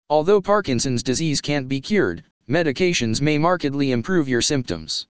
Although 0.09 0.39
Parkinson's 0.39 1.03
disease 1.03 1.41
can't 1.41 1.67
be 1.67 1.81
cured, 1.81 2.23
medications 2.47 3.19
may 3.19 3.37
markedly 3.37 3.91
improve 3.91 4.29
your 4.29 4.41
symptoms. 4.41 5.07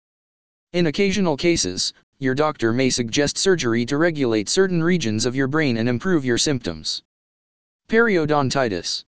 In 0.73 0.87
occasional 0.87 1.37
cases, 1.37 1.93
your 2.19 2.35
doctor 2.35 2.73
may 2.73 2.89
suggest 2.89 3.37
surgery 3.37 3.85
to 3.85 3.95
regulate 3.95 4.49
certain 4.49 4.83
regions 4.83 5.25
of 5.25 5.37
your 5.37 5.47
brain 5.47 5.77
and 5.77 5.87
improve 5.87 6.25
your 6.25 6.37
symptoms. 6.37 7.01
Periodontitis 7.87 9.05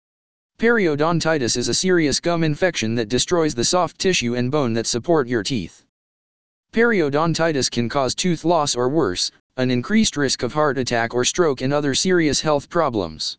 Periodontitis 0.58 1.56
is 1.56 1.68
a 1.68 1.74
serious 1.74 2.18
gum 2.18 2.42
infection 2.42 2.96
that 2.96 3.08
destroys 3.08 3.54
the 3.54 3.62
soft 3.62 3.96
tissue 3.96 4.34
and 4.34 4.50
bone 4.50 4.72
that 4.72 4.88
support 4.88 5.28
your 5.28 5.44
teeth. 5.44 5.84
Periodontitis 6.72 7.70
can 7.70 7.88
cause 7.88 8.12
tooth 8.12 8.44
loss 8.44 8.74
or 8.74 8.88
worse, 8.88 9.30
an 9.56 9.70
increased 9.70 10.16
risk 10.16 10.42
of 10.42 10.52
heart 10.52 10.76
attack 10.76 11.14
or 11.14 11.24
stroke 11.24 11.60
and 11.60 11.72
other 11.72 11.94
serious 11.94 12.40
health 12.40 12.68
problems. 12.68 13.38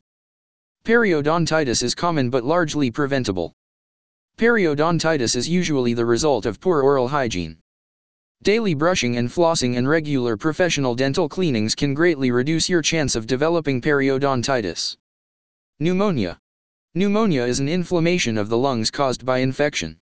Periodontitis 0.85 1.83
is 1.83 1.93
common 1.93 2.29
but 2.29 2.45
largely 2.45 2.89
preventable. 2.89 3.51
Periodontitis 4.37 5.35
is 5.35 5.49
usually 5.49 5.93
the 5.93 6.05
result 6.05 6.45
of 6.45 6.61
poor 6.61 6.81
oral 6.81 7.09
hygiene. 7.09 7.57
Daily 8.43 8.73
brushing 8.73 9.17
and 9.17 9.27
flossing 9.27 9.75
and 9.75 9.89
regular 9.89 10.37
professional 10.37 10.95
dental 10.95 11.27
cleanings 11.27 11.75
can 11.75 11.93
greatly 11.93 12.31
reduce 12.31 12.69
your 12.69 12.81
chance 12.81 13.17
of 13.17 13.27
developing 13.27 13.81
periodontitis. 13.81 14.95
Pneumonia 15.81 16.39
Pneumonia 16.95 17.43
is 17.43 17.59
an 17.59 17.69
inflammation 17.69 18.35
of 18.35 18.49
the 18.49 18.57
lungs 18.57 18.89
caused 18.89 19.23
by 19.23 19.37
infection. 19.37 19.99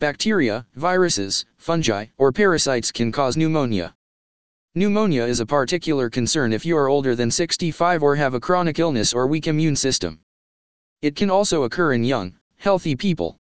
Bacteria, 0.00 0.66
viruses, 0.74 1.46
fungi, 1.56 2.04
or 2.18 2.30
parasites 2.30 2.92
can 2.92 3.10
cause 3.10 3.38
pneumonia. 3.38 3.94
Pneumonia 4.74 5.24
is 5.24 5.40
a 5.40 5.46
particular 5.46 6.10
concern 6.10 6.52
if 6.52 6.66
you 6.66 6.76
are 6.76 6.88
older 6.88 7.14
than 7.16 7.30
65 7.30 8.02
or 8.02 8.16
have 8.16 8.34
a 8.34 8.40
chronic 8.40 8.78
illness 8.78 9.14
or 9.14 9.26
weak 9.26 9.46
immune 9.46 9.76
system. 9.76 10.20
It 11.00 11.16
can 11.16 11.30
also 11.30 11.62
occur 11.62 11.94
in 11.94 12.04
young, 12.04 12.34
healthy 12.56 12.94
people. 12.94 13.38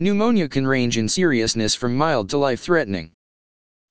Pneumonia 0.00 0.48
can 0.48 0.66
range 0.66 0.98
in 0.98 1.08
seriousness 1.08 1.76
from 1.76 1.94
mild 1.94 2.28
to 2.30 2.36
life-threatening. 2.36 3.12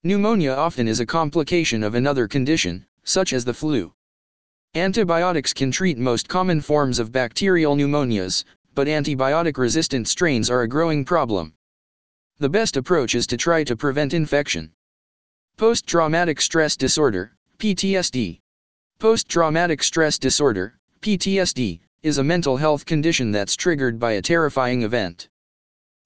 Pneumonia 0.03 0.51
often 0.51 0.89
is 0.89 0.99
a 0.99 1.05
complication 1.05 1.81
of 1.81 1.95
another 1.95 2.27
condition, 2.27 2.85
such 3.05 3.31
as 3.31 3.45
the 3.45 3.53
flu. 3.53 3.93
Antibiotics 4.77 5.53
can 5.53 5.71
treat 5.71 5.97
most 5.97 6.27
common 6.27 6.59
forms 6.59 6.99
of 6.99 7.13
bacterial 7.13 7.77
pneumonias, 7.77 8.43
but 8.73 8.87
antibiotic-resistant 8.87 10.05
strains 10.05 10.49
are 10.49 10.63
a 10.63 10.67
growing 10.67 11.05
problem. 11.05 11.53
The 12.39 12.49
best 12.49 12.75
approach 12.75 13.15
is 13.15 13.25
to 13.27 13.37
try 13.37 13.63
to 13.63 13.77
prevent 13.77 14.13
infection. 14.13 14.73
Post-traumatic 15.55 16.41
stress 16.41 16.75
disorder, 16.75 17.37
PTSD. 17.57 18.41
Post-traumatic 18.99 19.81
stress 19.81 20.19
disorder, 20.19 20.77
PTSD, 20.99 21.79
is 22.03 22.17
a 22.17 22.23
mental 22.25 22.57
health 22.57 22.85
condition 22.85 23.31
that's 23.31 23.55
triggered 23.55 23.97
by 23.97 24.11
a 24.11 24.21
terrifying 24.21 24.81
event. 24.81 25.29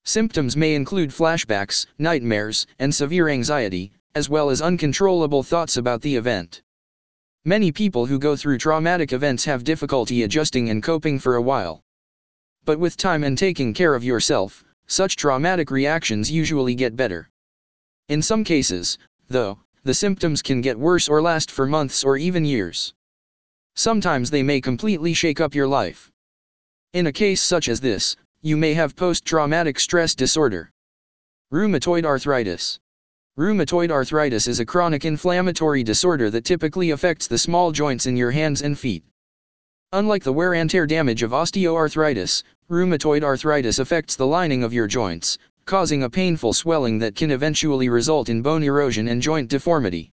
Symptoms 0.04 0.56
may 0.56 0.76
include 0.76 1.10
flashbacks, 1.10 1.88
nightmares, 1.98 2.68
and 2.78 2.94
severe 2.94 3.30
anxiety, 3.30 3.92
as 4.14 4.30
well 4.30 4.52
as 4.52 4.62
uncontrollable 4.62 5.42
thoughts 5.42 5.76
about 5.76 6.04
the 6.04 6.16
event. 6.16 6.62
Many 7.46 7.72
people 7.72 8.06
who 8.06 8.20
go 8.20 8.36
through 8.36 8.58
traumatic 8.58 9.14
events 9.14 9.46
have 9.46 9.64
difficulty 9.64 10.24
adjusting 10.24 10.70
and 10.70 10.84
coping 10.84 11.20
for 11.20 11.36
a 11.36 11.42
while. 11.42 11.82
But 12.66 12.80
with 12.80 12.98
time 12.98 13.24
and 13.24 13.38
taking 13.38 13.74
care 13.74 13.96
of 13.96 14.04
yourself, 14.04 14.66
such 14.88 15.16
traumatic 15.16 15.72
reactions 15.72 16.30
usually 16.30 16.76
get 16.76 16.98
better. 16.98 17.30
In 18.10 18.22
some 18.22 18.44
cases, 18.44 18.98
though, 19.30 19.58
the 19.84 19.94
symptoms 19.94 20.42
can 20.42 20.60
get 20.60 20.78
worse 20.78 21.08
or 21.08 21.22
last 21.22 21.50
for 21.50 21.66
months 21.66 22.04
or 22.04 22.18
even 22.18 22.44
years. 22.44 22.94
Sometimes 23.76 24.30
they 24.30 24.44
may 24.44 24.60
completely 24.60 25.14
shake 25.14 25.40
up 25.40 25.56
your 25.56 25.68
life. 25.68 26.12
In 26.92 27.08
a 27.08 27.14
case 27.14 27.42
such 27.42 27.70
as 27.70 27.80
this, 27.80 28.18
you 28.42 28.58
may 28.58 28.74
have 28.74 28.98
post-traumatic 28.98 29.80
stress 29.80 30.14
disorder. 30.14 30.72
Rheumatoid 31.54 32.04
arthritis. 32.04 32.80
Rheumatoid 33.40 33.90
arthritis 33.90 34.50
is 34.50 34.60
a 34.60 34.66
chronic 34.66 35.06
inflammatory 35.06 35.82
disorder 35.82 36.30
that 36.30 36.44
typically 36.44 36.90
affects 36.90 37.26
the 37.26 37.38
small 37.38 37.72
joints 37.72 38.06
in 38.06 38.18
your 38.18 38.32
hands 38.32 38.62
and 38.62 38.78
feet. 38.78 39.02
Unlike 39.94 40.26
the 40.26 40.34
wear 40.34 40.56
and 40.56 40.70
tear 40.70 40.86
damage 40.86 41.24
of 41.24 41.32
osteoarthritis, 41.32 42.44
rheumatoid 42.70 43.24
arthritis 43.24 43.80
affects 43.80 44.18
the 44.18 44.28
lining 44.28 44.62
of 44.62 44.74
your 44.74 44.88
joints, 44.88 45.38
causing 45.64 46.04
a 46.04 46.10
painful 46.10 46.52
swelling 46.52 47.00
that 47.00 47.16
can 47.16 47.32
eventually 47.32 47.88
result 47.88 48.28
in 48.28 48.42
bone 48.42 48.62
erosion 48.62 49.08
and 49.08 49.22
joint 49.22 49.50
deformity. 49.50 50.12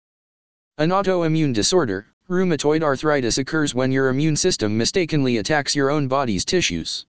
An 0.79 0.91
autoimmune 0.91 1.53
disorder, 1.53 2.07
rheumatoid 2.29 2.85
arthritis 2.85 3.39
occurs 3.39 3.75
when 3.75 3.91
your 3.91 4.09
immune 4.09 4.37
system 4.37 4.79
mistakenly 4.79 5.39
attacks 5.39 5.75
your 5.75 5.91
own 5.91 6.07
body's 6.07 6.45
tissues. 6.45 7.07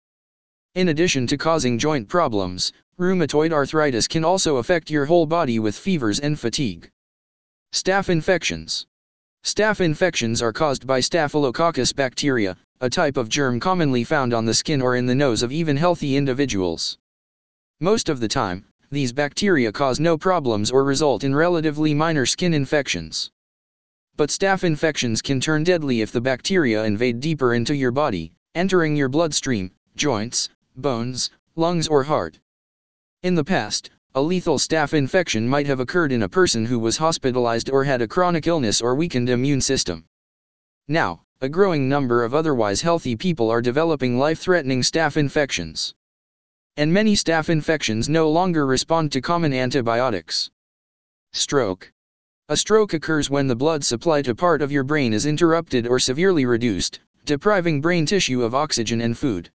In 0.75 0.89
addition 0.89 1.25
to 1.25 1.37
causing 1.37 1.79
joint 1.79 2.07
problems, 2.07 2.71
Rheumatoid 2.99 3.51
arthritis 3.51 4.07
can 4.07 4.23
also 4.23 4.57
affect 4.57 4.91
your 4.91 5.05
whole 5.05 5.25
body 5.25 5.57
with 5.57 5.75
fevers 5.75 6.19
and 6.19 6.39
fatigue. 6.39 6.91
Staph 7.73 8.09
infections. 8.09 8.85
Staph 9.43 9.81
infections 9.81 10.43
are 10.43 10.53
caused 10.53 10.85
by 10.85 10.99
Staphylococcus 10.99 11.91
bacteria, 11.91 12.55
a 12.81 12.89
type 12.91 13.17
of 13.17 13.29
germ 13.29 13.59
commonly 13.59 14.03
found 14.03 14.31
on 14.31 14.45
the 14.45 14.53
skin 14.53 14.79
or 14.79 14.95
in 14.95 15.07
the 15.07 15.15
nose 15.15 15.41
of 15.41 15.51
even 15.51 15.75
healthy 15.75 16.15
individuals. 16.15 16.99
Most 17.79 18.09
of 18.09 18.19
the 18.19 18.27
time, 18.27 18.63
these 18.91 19.11
bacteria 19.11 19.71
cause 19.71 19.99
no 19.99 20.15
problems 20.15 20.69
or 20.69 20.83
result 20.83 21.23
in 21.23 21.33
relatively 21.33 21.95
minor 21.95 22.27
skin 22.27 22.53
infections. 22.53 23.31
But 24.15 24.29
staph 24.29 24.63
infections 24.63 25.23
can 25.23 25.39
turn 25.39 25.63
deadly 25.63 26.01
if 26.01 26.11
the 26.11 26.21
bacteria 26.21 26.83
invade 26.83 27.21
deeper 27.21 27.55
into 27.55 27.75
your 27.75 27.91
body, 27.91 28.33
entering 28.53 28.95
your 28.95 29.09
bloodstream, 29.09 29.71
joints, 29.95 30.49
bones, 30.75 31.31
lungs 31.55 31.87
or 31.87 32.03
heart. 32.03 32.37
In 33.23 33.35
the 33.35 33.43
past, 33.45 33.89
a 34.15 34.21
lethal 34.21 34.57
staph 34.57 34.93
infection 34.93 35.47
might 35.47 35.65
have 35.65 35.79
occurred 35.79 36.11
in 36.11 36.23
a 36.23 36.27
person 36.27 36.65
who 36.65 36.77
was 36.77 36.97
hospitalized 36.97 37.69
or 37.69 37.85
had 37.85 38.01
a 38.01 38.07
chronic 38.07 38.47
illness 38.47 38.81
or 38.81 38.95
weakened 38.95 39.29
immune 39.29 39.61
system. 39.61 40.03
Now, 40.89 41.23
a 41.39 41.47
growing 41.47 41.87
number 41.87 42.25
of 42.25 42.35
otherwise 42.35 42.81
healthy 42.81 43.15
people 43.15 43.49
are 43.49 43.61
developing 43.61 44.19
life-threatening 44.19 44.81
staph 44.81 45.15
infections. 45.15 45.95
And 46.75 46.91
many 46.91 47.15
staph 47.15 47.47
infections 47.47 48.09
no 48.09 48.29
longer 48.29 48.65
respond 48.65 49.13
to 49.13 49.21
common 49.21 49.53
antibiotics. 49.53 50.51
Stroke. 51.31 51.93
A 52.49 52.57
stroke 52.57 52.93
occurs 52.93 53.29
when 53.29 53.47
the 53.47 53.55
blood 53.55 53.85
supply 53.85 54.21
to 54.21 54.35
part 54.35 54.61
of 54.61 54.69
your 54.69 54.83
brain 54.83 55.13
is 55.13 55.25
interrupted 55.25 55.87
or 55.87 55.97
severely 55.97 56.45
reduced, 56.45 56.99
depriving 57.23 57.79
brain 57.79 58.05
tissue 58.05 58.43
of 58.43 58.53
oxygen 58.53 58.99
and 58.99 59.17
food. 59.17 59.49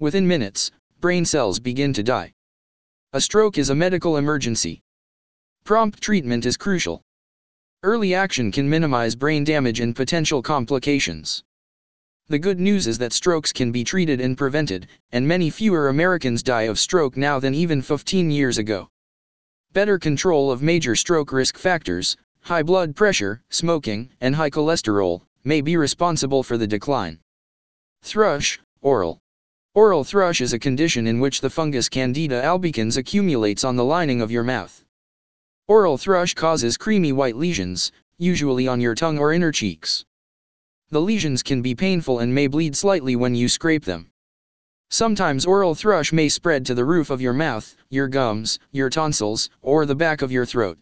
Within 0.00 0.26
minutes, 0.26 0.72
brain 1.00 1.24
cells 1.24 1.60
begin 1.60 1.92
to 1.92 2.02
die. 2.02 2.32
A 3.12 3.20
stroke 3.20 3.58
is 3.58 3.70
a 3.70 3.74
medical 3.74 4.18
emergency. 4.18 4.82
Prompt 5.64 6.00
treatment 6.00 6.46
is 6.46 6.56
crucial. 6.56 7.02
Early 7.82 8.14
action 8.14 8.52
can 8.52 8.70
minimize 8.70 9.16
brain 9.16 9.42
damage 9.42 9.80
and 9.80 9.96
potential 9.96 10.40
complications. 10.40 11.42
The 12.28 12.38
good 12.38 12.60
news 12.60 12.86
is 12.86 12.98
that 12.98 13.12
strokes 13.12 13.52
can 13.52 13.72
be 13.72 13.82
treated 13.82 14.20
and 14.20 14.38
prevented, 14.38 14.86
and 15.10 15.26
many 15.26 15.50
fewer 15.50 15.88
Americans 15.88 16.44
die 16.44 16.70
of 16.70 16.78
stroke 16.78 17.16
now 17.16 17.40
than 17.40 17.52
even 17.52 17.82
15 17.82 18.30
years 18.30 18.58
ago. 18.58 18.88
Better 19.72 19.98
control 19.98 20.52
of 20.52 20.62
major 20.62 20.94
stroke 20.94 21.32
risk 21.32 21.58
factors, 21.58 22.16
high 22.42 22.62
blood 22.62 22.94
pressure, 22.94 23.42
smoking, 23.50 24.08
and 24.20 24.36
high 24.36 24.50
cholesterol, 24.50 25.22
may 25.42 25.60
be 25.60 25.76
responsible 25.76 26.44
for 26.44 26.56
the 26.56 26.68
decline. 26.68 27.18
Thrush, 28.02 28.60
oral. 28.82 29.18
Oral 29.72 30.02
thrush 30.02 30.40
is 30.40 30.52
a 30.52 30.58
condition 30.58 31.06
in 31.06 31.20
which 31.20 31.40
the 31.40 31.48
fungus 31.48 31.88
Candida 31.88 32.42
albicans 32.42 32.96
accumulates 32.96 33.62
on 33.62 33.76
the 33.76 33.84
lining 33.84 34.20
of 34.20 34.28
your 34.28 34.42
mouth. 34.42 34.84
Oral 35.68 35.96
thrush 35.96 36.34
causes 36.34 36.76
creamy 36.76 37.12
white 37.12 37.36
lesions, 37.36 37.92
usually 38.18 38.66
on 38.66 38.80
your 38.80 38.96
tongue 38.96 39.16
or 39.16 39.32
inner 39.32 39.52
cheeks. 39.52 40.04
The 40.88 41.00
lesions 41.00 41.44
can 41.44 41.62
be 41.62 41.76
painful 41.76 42.18
and 42.18 42.34
may 42.34 42.48
bleed 42.48 42.74
slightly 42.74 43.14
when 43.14 43.36
you 43.36 43.48
scrape 43.48 43.84
them. 43.84 44.10
Sometimes 44.88 45.46
oral 45.46 45.76
thrush 45.76 46.12
may 46.12 46.28
spread 46.28 46.66
to 46.66 46.74
the 46.74 46.84
roof 46.84 47.08
of 47.08 47.20
your 47.20 47.32
mouth, 47.32 47.76
your 47.90 48.08
gums, 48.08 48.58
your 48.72 48.90
tonsils, 48.90 49.50
or 49.62 49.86
the 49.86 49.94
back 49.94 50.20
of 50.20 50.32
your 50.32 50.46
throat. 50.46 50.80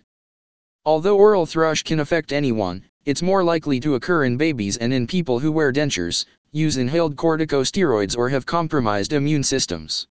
Although 0.87 1.19
oral 1.19 1.45
thrush 1.45 1.83
can 1.83 2.01
affect 2.01 2.33
anyone, 2.33 2.83
it's 3.05 3.21
more 3.21 3.45
likely 3.45 3.81
to 3.81 3.97
occur 3.97 4.25
in 4.25 4.39
babies 4.39 4.79
and 4.79 4.95
in 4.95 5.07
people 5.07 5.41
who 5.41 5.53
wear 5.53 5.75
dentures, 5.75 6.25
use 6.53 6.77
inhaled 6.77 7.17
corticosteroids 7.17 8.17
or 8.17 8.29
have 8.29 8.47
compromised 8.47 9.13
immune 9.13 9.43
systems. 9.43 10.09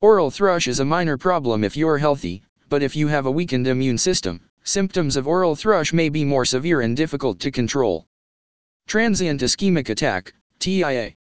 Oral 0.00 0.30
thrush 0.30 0.66
is 0.66 0.80
a 0.80 0.84
minor 0.84 1.18
problem 1.18 1.62
if 1.62 1.76
you're 1.76 1.98
healthy, 1.98 2.42
but 2.68 2.82
if 2.82 2.96
you 2.96 3.08
have 3.08 3.26
a 3.26 3.30
weakened 3.30 3.66
immune 3.66 3.98
system, 3.98 4.40
symptoms 4.64 5.16
of 5.16 5.26
oral 5.26 5.54
thrush 5.54 5.92
may 5.92 6.08
be 6.08 6.24
more 6.24 6.44
severe 6.44 6.80
and 6.80 6.96
difficult 6.96 7.38
to 7.40 7.50
control. 7.50 8.06
Transient 8.86 9.42
ischemic 9.42 9.88
attack, 9.88 10.32
TIA. 10.58 11.14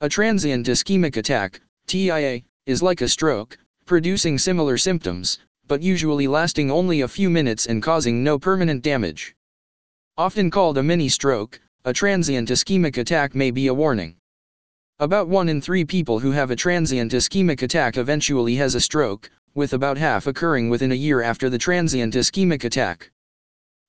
A 0.00 0.08
transient 0.08 0.66
ischemic 0.66 1.16
attack, 1.16 1.60
TIA, 1.86 2.42
is 2.66 2.82
like 2.82 3.00
a 3.00 3.08
stroke, 3.08 3.58
producing 3.86 4.38
similar 4.38 4.78
symptoms, 4.78 5.38
but 5.66 5.82
usually 5.82 6.28
lasting 6.28 6.70
only 6.70 7.00
a 7.00 7.08
few 7.08 7.28
minutes 7.28 7.66
and 7.66 7.82
causing 7.82 8.22
no 8.22 8.38
permanent 8.38 8.82
damage. 8.82 9.34
Often 10.16 10.50
called 10.50 10.78
a 10.78 10.82
mini 10.82 11.08
stroke, 11.08 11.60
a 11.86 11.94
transient 11.94 12.50
ischemic 12.50 12.98
attack 12.98 13.34
may 13.34 13.50
be 13.50 13.68
a 13.68 13.72
warning. 13.72 14.14
About 14.98 15.28
1 15.28 15.48
in 15.48 15.62
3 15.62 15.82
people 15.86 16.18
who 16.18 16.30
have 16.30 16.50
a 16.50 16.56
transient 16.56 17.12
ischemic 17.12 17.62
attack 17.62 17.96
eventually 17.96 18.54
has 18.56 18.74
a 18.74 18.80
stroke, 18.82 19.30
with 19.54 19.72
about 19.72 19.96
half 19.96 20.26
occurring 20.26 20.68
within 20.68 20.92
a 20.92 20.94
year 20.94 21.22
after 21.22 21.48
the 21.48 21.56
transient 21.56 22.12
ischemic 22.12 22.64
attack. 22.64 23.10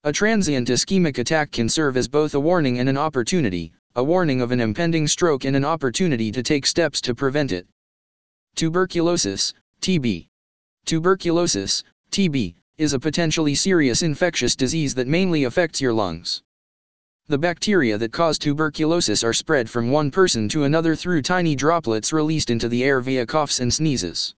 A 0.05 0.13
transient 0.13 0.69
ischemic 0.69 1.17
attack 1.17 1.51
can 1.51 1.67
serve 1.67 1.97
as 1.97 2.07
both 2.07 2.33
a 2.33 2.39
warning 2.39 2.79
and 2.79 2.87
an 2.87 2.97
opportunity, 2.97 3.73
a 3.97 4.03
warning 4.03 4.39
of 4.39 4.53
an 4.53 4.61
impending 4.61 5.05
stroke 5.05 5.43
and 5.43 5.57
an 5.57 5.65
opportunity 5.65 6.31
to 6.31 6.41
take 6.41 6.65
steps 6.65 7.01
to 7.01 7.13
prevent 7.13 7.51
it. 7.51 7.67
Tuberculosis, 8.55 9.53
TB. 9.81 10.29
Tuberculosis, 10.85 11.83
TB, 12.09 12.55
is 12.77 12.93
a 12.93 12.99
potentially 12.99 13.53
serious 13.53 14.01
infectious 14.01 14.55
disease 14.55 14.95
that 14.95 15.09
mainly 15.09 15.43
affects 15.43 15.81
your 15.81 15.91
lungs. 15.91 16.41
The 17.27 17.37
bacteria 17.37 17.97
that 17.97 18.11
cause 18.11 18.37
tuberculosis 18.37 19.23
are 19.23 19.33
spread 19.33 19.69
from 19.69 19.91
one 19.91 20.11
person 20.11 20.49
to 20.49 20.63
another 20.63 20.95
through 20.95 21.21
tiny 21.21 21.55
droplets 21.55 22.11
released 22.11 22.49
into 22.49 22.67
the 22.67 22.83
air 22.83 22.99
via 22.99 23.25
coughs 23.25 23.59
and 23.59 23.73
sneezes. 23.73 24.35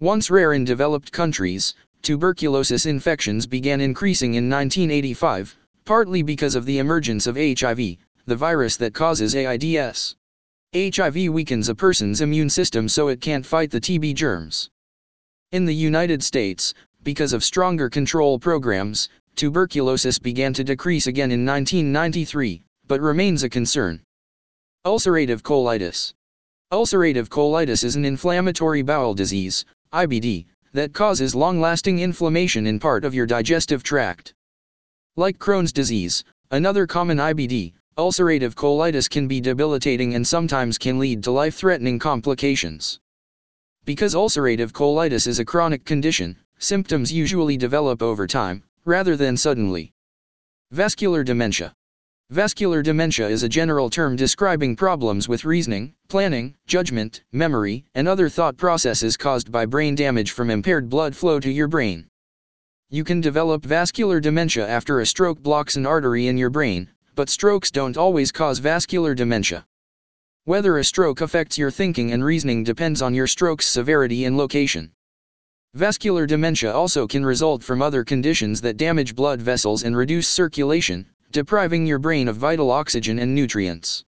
Once 0.00 0.30
rare 0.30 0.52
in 0.52 0.64
developed 0.64 1.12
countries, 1.12 1.74
tuberculosis 2.02 2.86
infections 2.86 3.46
began 3.46 3.80
increasing 3.80 4.34
in 4.34 4.50
1985, 4.50 5.56
partly 5.84 6.22
because 6.22 6.54
of 6.54 6.66
the 6.66 6.78
emergence 6.78 7.26
of 7.26 7.36
HIV, 7.36 7.96
the 8.26 8.36
virus 8.36 8.76
that 8.76 8.94
causes 8.94 9.34
AIDS. 9.34 10.16
HIV 10.74 11.28
weakens 11.28 11.68
a 11.68 11.74
person's 11.74 12.20
immune 12.20 12.50
system 12.50 12.88
so 12.88 13.08
it 13.08 13.20
can't 13.20 13.46
fight 13.46 13.70
the 13.70 13.80
TB 13.80 14.14
germs. 14.14 14.70
In 15.52 15.64
the 15.64 15.74
United 15.74 16.22
States, 16.22 16.74
because 17.02 17.32
of 17.32 17.44
stronger 17.44 17.88
control 17.88 18.38
programs, 18.38 19.08
tuberculosis 19.36 20.18
began 20.18 20.52
to 20.52 20.64
decrease 20.64 21.06
again 21.06 21.30
in 21.30 21.44
1993, 21.44 22.62
but 22.86 23.00
remains 23.00 23.42
a 23.42 23.48
concern. 23.48 24.00
Ulcerative 24.86 25.42
colitis. 25.42 26.12
Ulcerative 26.72 27.28
colitis 27.28 27.84
is 27.84 27.96
an 27.96 28.04
inflammatory 28.04 28.82
bowel 28.82 29.14
disease, 29.14 29.64
IBD, 29.92 30.46
that 30.72 30.92
causes 30.92 31.34
long-lasting 31.34 32.00
inflammation 32.00 32.66
in 32.66 32.80
part 32.80 33.04
of 33.04 33.14
your 33.14 33.26
digestive 33.26 33.82
tract. 33.82 34.34
Like 35.16 35.38
Crohn's 35.38 35.72
disease, 35.72 36.24
another 36.50 36.86
common 36.86 37.18
IBD, 37.18 37.72
ulcerative 37.96 38.54
colitis 38.54 39.08
can 39.08 39.28
be 39.28 39.40
debilitating 39.40 40.16
and 40.16 40.26
sometimes 40.26 40.78
can 40.78 40.98
lead 40.98 41.22
to 41.22 41.30
life-threatening 41.30 42.00
complications. 42.00 42.98
Because 43.84 44.14
ulcerative 44.14 44.72
colitis 44.72 45.28
is 45.28 45.38
a 45.38 45.44
chronic 45.44 45.84
condition, 45.84 46.36
symptoms 46.58 47.12
usually 47.12 47.56
develop 47.56 48.02
over 48.02 48.26
time, 48.26 48.64
rather 48.84 49.16
than 49.16 49.36
suddenly. 49.36 49.92
Vascular 50.70 51.24
dementia. 51.24 51.74
Vascular 52.30 52.82
dementia 52.82 53.28
is 53.28 53.42
a 53.42 53.48
general 53.48 53.90
term 53.90 54.16
describing 54.16 54.74
problems 54.74 55.28
with 55.28 55.44
reasoning, 55.44 55.94
planning, 56.08 56.54
judgment, 56.66 57.22
memory, 57.32 57.84
and 57.94 58.08
other 58.08 58.28
thought 58.28 58.56
processes 58.56 59.16
caused 59.16 59.52
by 59.52 59.66
brain 59.66 59.94
damage 59.94 60.32
from 60.32 60.50
impaired 60.50 60.88
blood 60.88 61.14
flow 61.14 61.38
to 61.38 61.50
your 61.50 61.68
brain. 61.68 62.06
You 62.90 63.04
can 63.04 63.20
develop 63.20 63.64
vascular 63.64 64.20
dementia 64.20 64.66
after 64.66 65.00
a 65.00 65.06
stroke 65.06 65.40
blocks 65.40 65.76
an 65.76 65.86
artery 65.86 66.28
in 66.28 66.38
your 66.38 66.50
brain, 66.50 66.88
but 67.14 67.28
strokes 67.28 67.70
don't 67.70 67.96
always 67.96 68.32
cause 68.32 68.58
vascular 68.58 69.14
dementia. 69.14 69.66
Whether 70.44 70.78
a 70.78 70.84
stroke 70.84 71.20
affects 71.20 71.56
your 71.56 71.70
thinking 71.70 72.12
and 72.12 72.24
reasoning 72.24 72.64
depends 72.64 73.00
on 73.00 73.14
your 73.14 73.26
stroke's 73.26 73.66
severity 73.66 74.24
and 74.24 74.36
location. 74.36 74.92
Vascular 75.74 76.24
dementia 76.24 76.72
also 76.72 77.04
can 77.04 77.26
result 77.26 77.60
from 77.60 77.82
other 77.82 78.04
conditions 78.04 78.60
that 78.60 78.76
damage 78.76 79.16
blood 79.16 79.42
vessels 79.42 79.82
and 79.82 79.96
reduce 79.96 80.28
circulation, 80.28 81.04
depriving 81.32 81.84
your 81.84 81.98
brain 81.98 82.28
of 82.28 82.36
vital 82.36 82.70
oxygen 82.70 83.18
and 83.18 83.34
nutrients. 83.34 84.04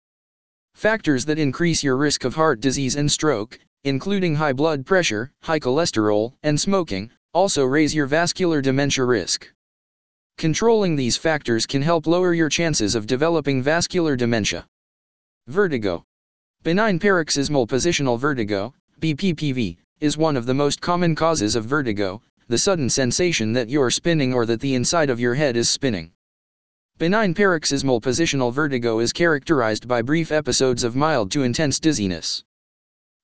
Factors 0.74 1.24
that 1.24 1.38
increase 1.38 1.80
your 1.80 1.96
risk 1.96 2.24
of 2.24 2.34
heart 2.34 2.60
disease 2.60 2.96
and 2.96 3.10
stroke, 3.12 3.60
including 3.84 4.34
high 4.34 4.52
blood 4.52 4.84
pressure, 4.84 5.30
high 5.44 5.60
cholesterol, 5.60 6.32
and 6.42 6.60
smoking, 6.60 7.08
also 7.32 7.64
raise 7.64 7.94
your 7.94 8.06
vascular 8.06 8.60
dementia 8.60 9.04
risk. 9.04 9.48
Controlling 10.38 10.96
these 10.96 11.16
factors 11.16 11.64
can 11.64 11.80
help 11.80 12.08
lower 12.08 12.34
your 12.34 12.48
chances 12.48 12.96
of 12.96 13.06
developing 13.06 13.62
vascular 13.62 14.16
dementia. 14.16 14.66
Vertigo. 15.46 16.02
Benign 16.64 16.98
paroxysmal 16.98 17.68
positional 17.68 18.18
vertigo, 18.18 18.74
BPPV, 19.00 19.76
is 20.02 20.16
one 20.16 20.36
of 20.36 20.46
the 20.46 20.54
most 20.54 20.80
common 20.80 21.14
causes 21.14 21.54
of 21.54 21.64
vertigo, 21.64 22.20
the 22.48 22.58
sudden 22.58 22.90
sensation 22.90 23.52
that 23.52 23.68
you're 23.68 23.88
spinning 23.88 24.34
or 24.34 24.44
that 24.44 24.60
the 24.60 24.74
inside 24.74 25.08
of 25.08 25.20
your 25.20 25.36
head 25.36 25.56
is 25.56 25.70
spinning. 25.70 26.10
Benign 26.98 27.32
paroxysmal 27.34 28.00
positional 28.00 28.52
vertigo 28.52 28.98
is 28.98 29.12
characterized 29.12 29.86
by 29.86 30.02
brief 30.02 30.32
episodes 30.32 30.82
of 30.82 30.96
mild 30.96 31.30
to 31.30 31.44
intense 31.44 31.78
dizziness. 31.78 32.42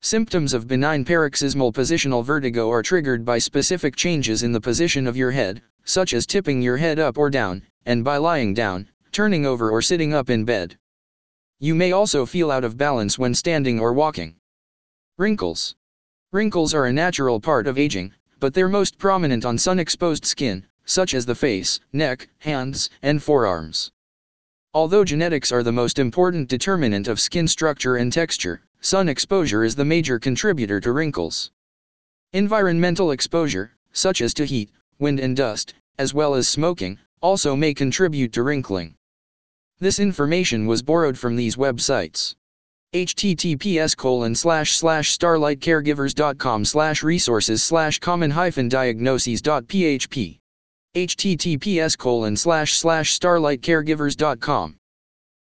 Symptoms 0.03 0.55
of 0.55 0.69
benign 0.69 1.05
paroxysmal 1.05 1.73
positional 1.73 2.25
vertigo 2.25 2.71
are 2.71 2.85
triggered 2.85 3.25
by 3.25 3.39
specific 3.39 3.97
changes 3.97 4.45
in 4.45 4.53
the 4.53 4.61
position 4.61 5.09
of 5.09 5.17
your 5.17 5.33
head, 5.33 5.61
such 5.83 6.15
as 6.15 6.27
tipping 6.27 6.63
your 6.63 6.77
head 6.77 7.01
up 7.01 7.19
or 7.19 7.29
down, 7.29 7.61
and 7.87 8.05
by 8.05 8.19
lying 8.19 8.55
down, 8.55 8.89
turning 9.11 9.45
over 9.45 9.69
or 9.69 9.83
sitting 9.83 10.15
up 10.15 10.31
in 10.31 10.45
bed. 10.45 10.79
You 11.59 11.75
may 11.75 11.91
also 11.91 12.25
feel 12.25 12.53
out 12.53 12.63
of 12.63 12.77
balance 12.77 13.19
when 13.19 13.35
standing 13.35 13.81
or 13.81 13.93
walking. 13.93 14.37
Wrinkles. 15.17 15.75
Wrinkles 16.31 16.75
are 16.75 16.85
a 16.85 16.93
natural 16.93 17.41
part 17.41 17.67
of 17.67 17.79
aging, 17.79 18.13
but 18.39 18.53
they're 18.53 18.69
most 18.69 18.99
prominent 18.99 19.47
on 19.47 19.57
sun-exposed 19.57 20.27
skin, 20.27 20.67
such 20.85 21.15
as 21.15 21.25
the 21.25 21.35
face, 21.35 21.81
neck, 21.95 22.29
hands, 22.41 22.91
and 23.01 23.23
forearms. 23.23 23.91
Although 24.75 25.07
genetics 25.07 25.51
are 25.51 25.63
the 25.63 25.73
most 25.73 25.99
important 25.99 26.51
determinant 26.51 27.09
of 27.09 27.19
skin 27.19 27.49
structure 27.49 27.97
and 27.97 28.13
texture, 28.13 28.61
sun 28.83 29.09
exposure 29.09 29.65
is 29.65 29.75
the 29.75 29.87
major 29.87 30.19
contributor 30.19 30.81
to 30.81 30.93
wrinkles. 30.93 31.51
Environmental 32.35 33.11
exposure, 33.11 33.73
such 33.93 34.21
as 34.21 34.35
to 34.35 34.45
heat, 34.45 34.71
wind 34.99 35.21
and 35.21 35.35
dust, 35.35 35.73
as 35.99 36.13
well 36.13 36.35
as 36.35 36.47
smoking, 36.47 36.99
also 37.23 37.57
may 37.57 37.73
contribute 37.73 38.35
to 38.35 38.43
wrinkling. 38.43 38.95
This 39.81 39.99
information 39.99 40.67
was 40.67 40.83
borrowed 40.83 41.17
from 41.17 41.37
these 41.37 41.57
websites. 41.57 42.35
Https 42.95 43.95
colon 43.95 44.35
slash 44.35 44.77
slash 44.77 45.17
starlightcaregivers.com 45.17 46.65
slash 46.65 47.03
resources 47.03 47.63
slash 47.63 47.99
common 47.99 48.31
hyphen 48.31 48.67
diagnoses.php 48.69 50.39
https 50.95 51.99
colon 51.99 52.35
slash 52.35 52.79
slash 52.79 53.19
starlightcaregivers.com 53.19 54.75